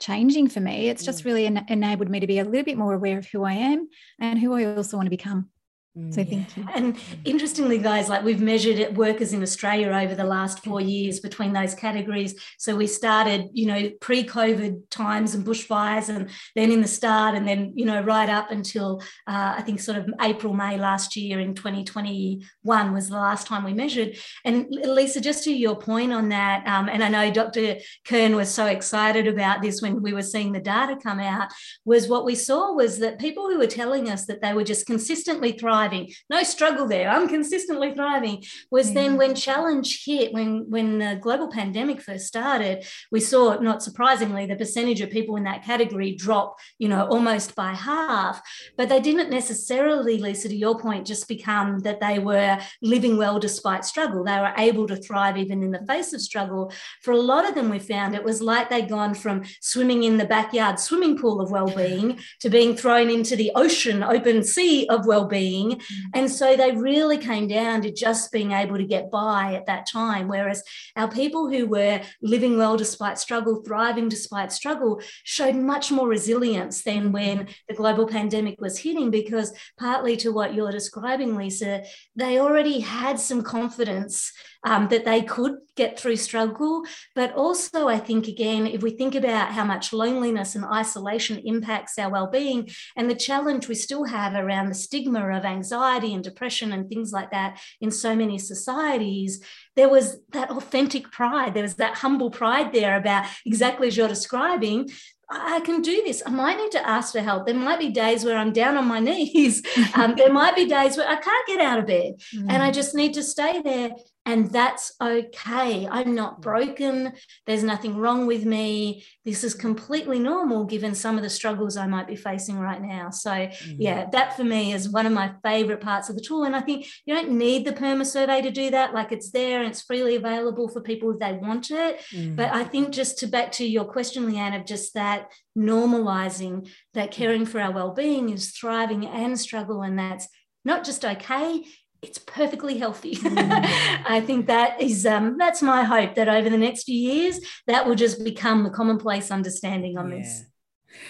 [0.01, 1.27] changing for me it's just mm.
[1.27, 3.89] really en- enabled me to be a little bit more aware of who i am
[4.19, 5.51] and who i also want to become
[5.95, 6.29] so mm.
[6.29, 6.67] thank you.
[6.73, 11.53] And interestingly, guys, like we've measured workers in Australia over the last four years between
[11.53, 12.35] those categories.
[12.57, 17.47] So we started, you know, pre-COVID times and bushfires, and then in the start, and
[17.47, 21.41] then you know, right up until uh, I think sort of April, May last year
[21.41, 24.17] in 2021 was the last time we measured.
[24.47, 27.77] And Lisa, just to your point on that, um, and I know Dr.
[28.07, 31.51] Kern was so excited about this when we were seeing the data come out,
[31.85, 34.87] was what we saw was that people who were telling us that they were just
[34.87, 36.13] consistently thriving thriving.
[36.31, 37.09] No struggle there.
[37.09, 38.45] I'm consistently thriving.
[38.71, 38.95] Was mm.
[38.95, 44.47] then when challenge hit, when when the global pandemic first started, we saw, not surprisingly,
[44.47, 48.41] the percentage of people in that category drop, you know, almost by half.
[48.77, 53.39] But they didn't necessarily, Lisa, to your point, just become that they were living well
[53.39, 54.25] despite struggle.
[54.25, 56.73] They were able to thrive even in the face of struggle.
[57.03, 60.17] For a lot of them, we found it was like they'd gone from swimming in
[60.17, 65.07] the backyard swimming pool of well-being to being thrown into the ocean, open sea of
[65.07, 65.72] well-being
[66.15, 69.87] And so they really came down to just being able to get by at that
[69.87, 70.29] time.
[70.29, 70.63] Whereas
[70.97, 76.83] our people who were living well despite struggle, thriving despite struggle, showed much more resilience
[76.83, 81.83] than when the global pandemic was hitting, because partly to what you're describing, Lisa,
[82.17, 84.33] they already had some confidence
[84.65, 86.85] um, that they could get through struggle.
[87.15, 91.99] But also, I think, again, if we think about how much loneliness and isolation impacts
[91.99, 96.73] our well-being and the challenge we still have around the stigma of anxiety and depression
[96.73, 99.45] and things like that in so many societies,
[99.77, 101.55] there was that authentic pride.
[101.55, 104.89] There was that humble pride there about exactly as you're describing
[105.35, 106.23] I can do this.
[106.27, 107.47] I might need to ask for help.
[107.47, 109.63] There might be days where I'm down on my knees.
[109.95, 112.47] Um, there might be days where I can't get out of bed mm.
[112.49, 112.75] and I mm.
[112.75, 113.91] just need to stay there
[114.25, 115.89] and that's okay.
[115.89, 117.13] I'm not broken.
[117.47, 119.05] There's nothing wrong with me.
[119.25, 123.11] This is completely normal given some of the struggles I might be facing right now.
[123.11, 123.77] So, mm-hmm.
[123.81, 126.45] yeah, that for me is one of my favorite parts of the tool.
[126.45, 128.95] And I think you don't need the PERMA survey to do that.
[128.95, 132.01] Like it's there and it's freely available for people if they want it.
[132.13, 132.37] Mm-hmm.
[132.37, 137.11] But I think just to back to your question, Leanne, of just that normalizing that
[137.11, 139.83] caring for our well being is thriving and struggle.
[139.83, 140.29] And that's
[140.65, 141.65] not just okay,
[142.03, 143.17] it's perfectly healthy.
[143.33, 144.05] Mm.
[144.07, 147.87] I think that is um, that's my hope that over the next few years that
[147.87, 150.19] will just become the commonplace understanding on yeah.
[150.19, 150.45] this.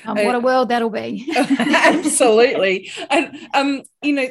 [0.05, 1.27] Um, what a world that'll be.
[1.59, 2.91] absolutely.
[3.11, 4.29] And um, you know,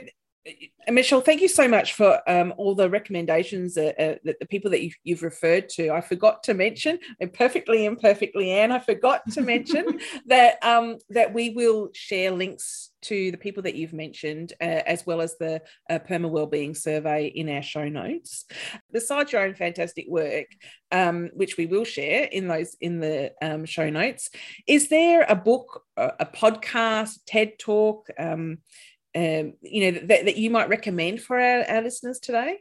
[0.88, 4.72] Michelle, thank you so much for um, all the recommendations uh, uh, that the people
[4.72, 5.92] that you've, you've, referred to.
[5.92, 11.34] I forgot to mention, and perfectly imperfectly, Anne, I forgot to mention that um, that
[11.34, 15.62] we will share links to the people that you've mentioned, uh, as well as the
[15.90, 18.46] uh, Perma Wellbeing Survey in our show notes.
[18.92, 20.48] Besides your own fantastic work,
[20.92, 24.30] um, which we will share in those in the um, show notes,
[24.68, 28.08] is there a book, a, a podcast, TED Talk?
[28.18, 28.60] Um,
[29.16, 32.60] um, you know that, that you might recommend for our, our listeners today?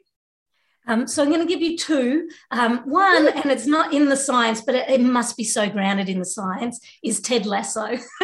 [0.86, 2.28] Um, so I'm going to give you two.
[2.50, 6.08] Um, one, and it's not in the science, but it, it, must be so grounded
[6.08, 7.86] in the science, is Ted Lasso.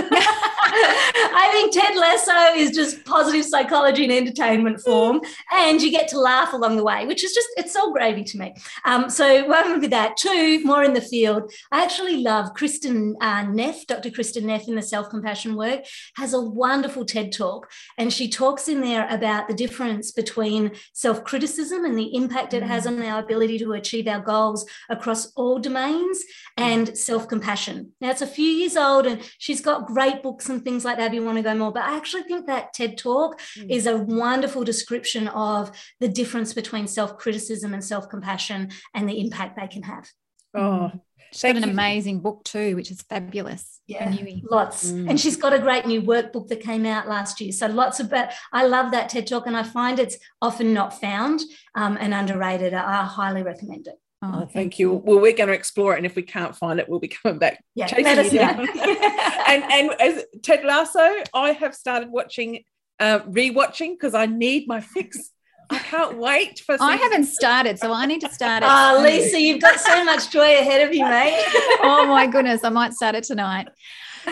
[1.39, 5.21] I think Ted Lasso is just positive psychology and entertainment form,
[5.53, 8.39] and you get to laugh along the way, which is just, it's all gravy to
[8.39, 8.55] me.
[8.85, 10.17] Um, so one with that.
[10.17, 11.53] Two, more in the field.
[11.71, 14.11] I actually love Kristin uh, Neff, Dr.
[14.11, 15.85] Kristin Neff in the self-compassion work,
[16.17, 21.85] has a wonderful TED talk, and she talks in there about the difference between self-criticism
[21.85, 22.99] and the impact it has mm.
[22.99, 26.23] on our ability to achieve our goals across all domains
[26.57, 27.93] and self compassion.
[28.01, 31.09] Now, it's a few years old and she's got great books and things like that
[31.09, 31.72] if you want to go more.
[31.72, 33.70] But I actually think that TED Talk mm.
[33.70, 39.20] is a wonderful description of the difference between self criticism and self compassion and the
[39.20, 40.09] impact they can have.
[40.54, 40.92] Oh,
[41.32, 43.80] She's got an amazing book too, which is fabulous.
[43.86, 44.14] Yeah,
[44.50, 44.90] lots.
[44.90, 45.11] Mm.
[45.11, 47.52] And she's got a great new workbook that came out last year.
[47.52, 50.98] So lots of, but I love that TED Talk and I find it's often not
[51.00, 51.40] found
[51.74, 52.74] um, and underrated.
[52.74, 53.96] I highly recommend it.
[54.23, 54.93] Oh, oh thank, thank you.
[54.93, 54.97] you.
[54.97, 57.39] Well, we're going to explore it, and if we can't find it, we'll be coming
[57.39, 57.62] back.
[57.75, 58.43] Yeah, let us know.
[59.47, 62.64] and and as Ted Lasso, I have started watching,
[62.99, 65.33] uh, rewatching because I need my fix
[65.71, 66.77] I can't wait for.
[66.81, 68.69] I haven't started, so I need to start it.
[68.71, 71.45] Oh, Lisa, you've got so much joy ahead of you, mate.
[71.83, 73.69] oh my goodness, I might start it tonight.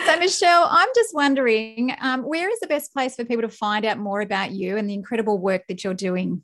[0.05, 3.85] So, Michelle, I'm just wondering, um, where is the best place for people to find
[3.85, 6.43] out more about you and the incredible work that you're doing?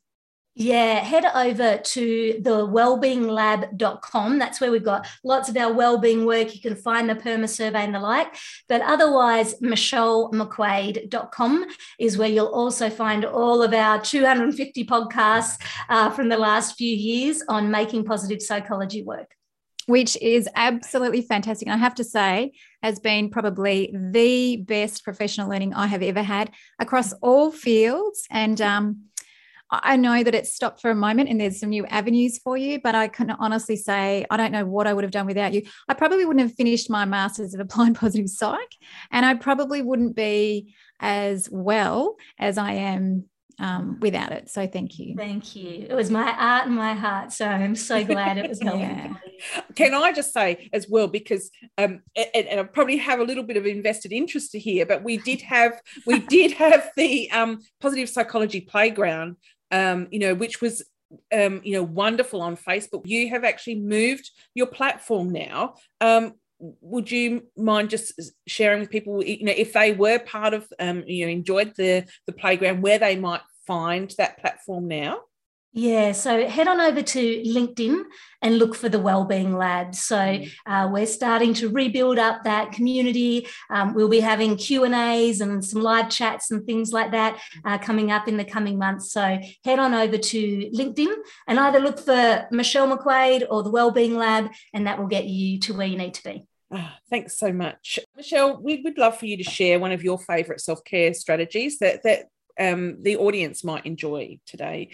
[0.53, 4.37] Yeah, head over to the wellbeinglab.com.
[4.37, 6.53] That's where we've got lots of our wellbeing work.
[6.53, 8.35] You can find the PERMA survey and the like.
[8.67, 11.65] But otherwise, michellemcquaid.com
[11.99, 16.93] is where you'll also find all of our 250 podcasts uh, from the last few
[16.93, 19.33] years on making positive psychology work.
[19.87, 21.67] Which is absolutely fantastic.
[21.67, 22.51] And I have to say,
[22.83, 28.27] has been probably the best professional learning I have ever had across all fields.
[28.29, 29.05] And um,
[29.71, 32.81] I know that it's stopped for a moment and there's some new avenues for you,
[32.81, 35.63] but I can honestly say I don't know what I would have done without you.
[35.87, 38.75] I probably wouldn't have finished my Masters of Applied Positive Psych,
[39.11, 43.25] and I probably wouldn't be as well as I am
[43.61, 44.49] um, without it.
[44.49, 45.15] So thank you.
[45.15, 45.85] Thank you.
[45.87, 47.31] It was my art and my heart.
[47.31, 48.81] So I'm so glad it was helping.
[48.81, 49.13] yeah.
[49.75, 53.43] Can I just say as well, because um, and, and, I probably have a little
[53.43, 58.09] bit of invested interest here, but we did have we did have the um, positive
[58.09, 59.37] psychology playground
[59.71, 60.83] um, you know, which was
[61.33, 63.01] um, you know wonderful on Facebook.
[63.05, 65.75] You have actually moved your platform now.
[65.99, 70.67] Um, would you mind just sharing with people, you know, if they were part of,
[70.79, 75.21] um, you know, enjoyed the the playground, where they might find that platform now?
[75.73, 78.03] Yeah, so head on over to LinkedIn
[78.41, 79.95] and look for the Wellbeing Lab.
[79.95, 80.51] So mm.
[80.65, 83.47] uh, we're starting to rebuild up that community.
[83.69, 87.39] Um, we'll be having Q and A's and some live chats and things like that
[87.63, 89.13] uh, coming up in the coming months.
[89.13, 91.13] So head on over to LinkedIn
[91.47, 95.57] and either look for Michelle McQuaid or the Wellbeing Lab, and that will get you
[95.59, 96.45] to where you need to be.
[96.73, 98.61] Oh, thanks so much, Michelle.
[98.61, 102.03] We would love for you to share one of your favourite self care strategies that
[102.03, 102.25] that
[102.59, 104.89] um, the audience might enjoy today.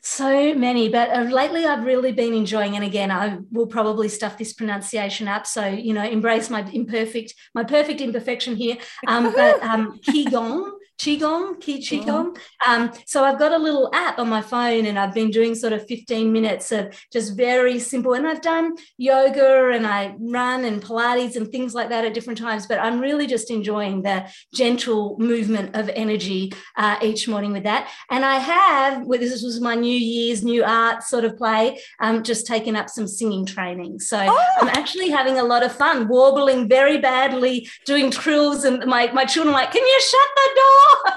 [0.00, 4.38] So many, but uh, lately I've really been enjoying, and again, I will probably stuff
[4.38, 5.44] this pronunciation up.
[5.44, 8.76] So you know, embrace my imperfect, my perfect imperfection here.
[9.08, 10.70] Um, but um, qigong
[11.02, 12.38] Qigong, Qi Qigong.
[12.64, 15.72] Um, so I've got a little app on my phone and I've been doing sort
[15.72, 18.14] of 15 minutes of just very simple.
[18.14, 22.38] And I've done yoga and I run and Pilates and things like that at different
[22.38, 27.64] times, but I'm really just enjoying the gentle movement of energy uh, each morning with
[27.64, 27.90] that.
[28.08, 32.22] And I have, well, this was my New Year's new art sort of play, um,
[32.22, 33.98] just taken up some singing training.
[33.98, 34.54] So oh.
[34.60, 38.62] I'm actually having a lot of fun, warbling very badly, doing trills.
[38.62, 40.91] And my, my children are like, can you shut the door?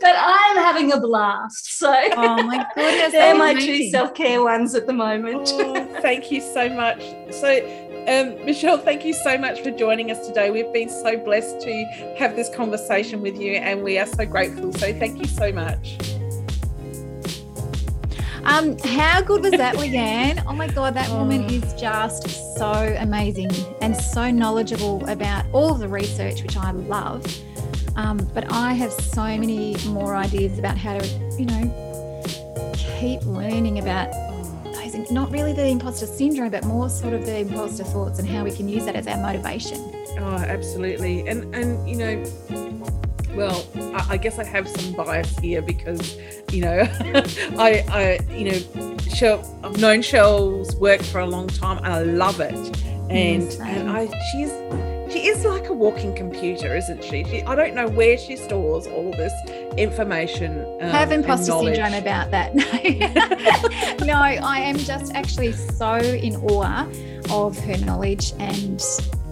[0.00, 1.78] but I'm having a blast.
[1.78, 3.74] So, oh my goodness, they're my amazing.
[3.74, 5.50] two self care ones at the moment.
[5.54, 7.02] Oh, thank you so much.
[7.30, 7.58] So,
[8.08, 10.50] um, Michelle, thank you so much for joining us today.
[10.50, 11.84] We've been so blessed to
[12.18, 14.72] have this conversation with you, and we are so grateful.
[14.72, 15.98] So, thank you so much.
[18.44, 20.44] Um, how good was that, Leanne?
[20.46, 21.54] Oh my God, that woman oh.
[21.54, 23.50] is just so amazing
[23.80, 27.24] and so knowledgeable about all of the research, which I love.
[27.96, 31.06] Um, but I have so many more ideas about how to,
[31.38, 32.22] you know,
[32.98, 34.12] keep learning about
[34.94, 38.44] those, not really the imposter syndrome, but more sort of the imposter thoughts and how
[38.44, 39.78] we can use that as our motivation.
[40.18, 41.26] Oh, absolutely.
[41.26, 42.24] And, and you know,
[43.34, 46.16] well, I, I guess I have some bias here because,
[46.52, 46.80] you know,
[47.58, 52.02] I, I, you know, Shell, I've known Shell's work for a long time and I
[52.02, 52.54] love it.
[53.10, 54.50] And, yes, and I, she's,
[55.14, 57.22] she is like a walking computer, isn't she?
[57.22, 59.32] she I don't know where she stores all this
[59.76, 60.58] information.
[60.80, 62.52] Um, Have imposter syndrome about that.
[64.00, 64.06] No.
[64.06, 66.86] no, I am just actually so in awe
[67.30, 68.82] of her knowledge and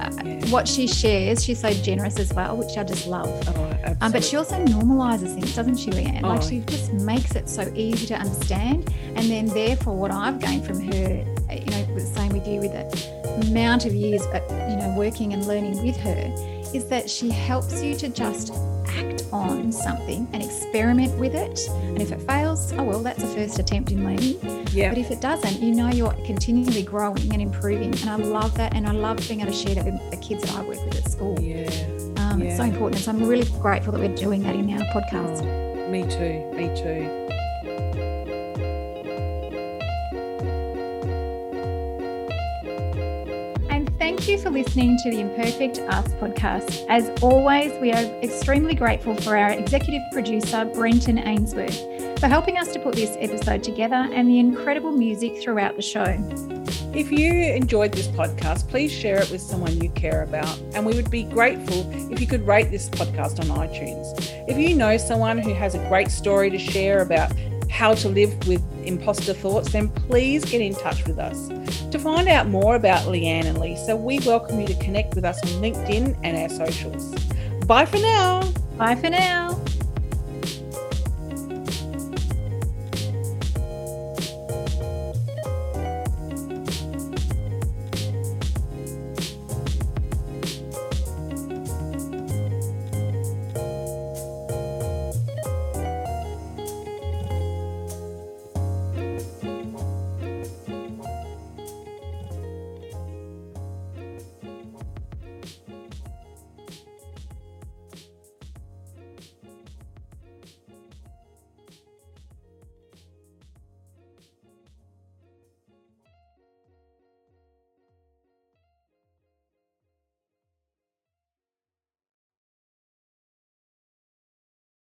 [0.01, 0.51] uh, yeah.
[0.51, 1.45] what she shares.
[1.45, 3.29] She's so generous as well, which I just love.
[3.49, 6.23] Oh, um, but she also normalizes things, doesn't she, Leanne?
[6.23, 6.29] Oh.
[6.29, 8.93] Like she just makes it so easy to understand.
[9.17, 11.25] And then, therefore, what I've gained from her,
[11.61, 15.33] you know, the same with you with it amount of years, uh, you know, working
[15.33, 16.33] and learning with her,
[16.75, 18.53] is that she helps you to just
[18.89, 21.61] act on something and experiment with it.
[21.69, 24.39] And if it fails, oh well, that's a first attempt in learning.
[24.73, 24.91] Yeah.
[24.91, 27.95] But if it doesn't, you know you're continually growing and improving.
[27.95, 28.75] And I love that.
[28.75, 30.97] And I love being able to share that with the kids that I work with
[30.97, 31.39] at school.
[31.41, 31.69] Yeah.
[32.17, 32.49] Um, yeah.
[32.49, 33.03] It's so important.
[33.03, 35.43] So I'm really grateful that we're doing that in our podcast.
[35.91, 36.51] Me too.
[36.57, 37.32] Me too.
[44.23, 46.87] Thank you for listening to the Imperfect Us podcast.
[46.89, 52.73] As always, we are extremely grateful for our executive producer, Brenton Ainsworth, for helping us
[52.75, 56.05] to put this episode together and the incredible music throughout the show.
[56.95, 60.57] If you enjoyed this podcast, please share it with someone you care about.
[60.73, 64.07] And we would be grateful if you could rate this podcast on iTunes.
[64.47, 67.33] If you know someone who has a great story to share about
[67.73, 71.49] how to live with imposter thoughts, then please get in touch with us.
[71.91, 75.41] To find out more about Leanne and Lisa, we welcome you to connect with us
[75.43, 77.15] on LinkedIn and our socials.
[77.67, 78.43] Bye for now.
[78.77, 79.62] Bye for now.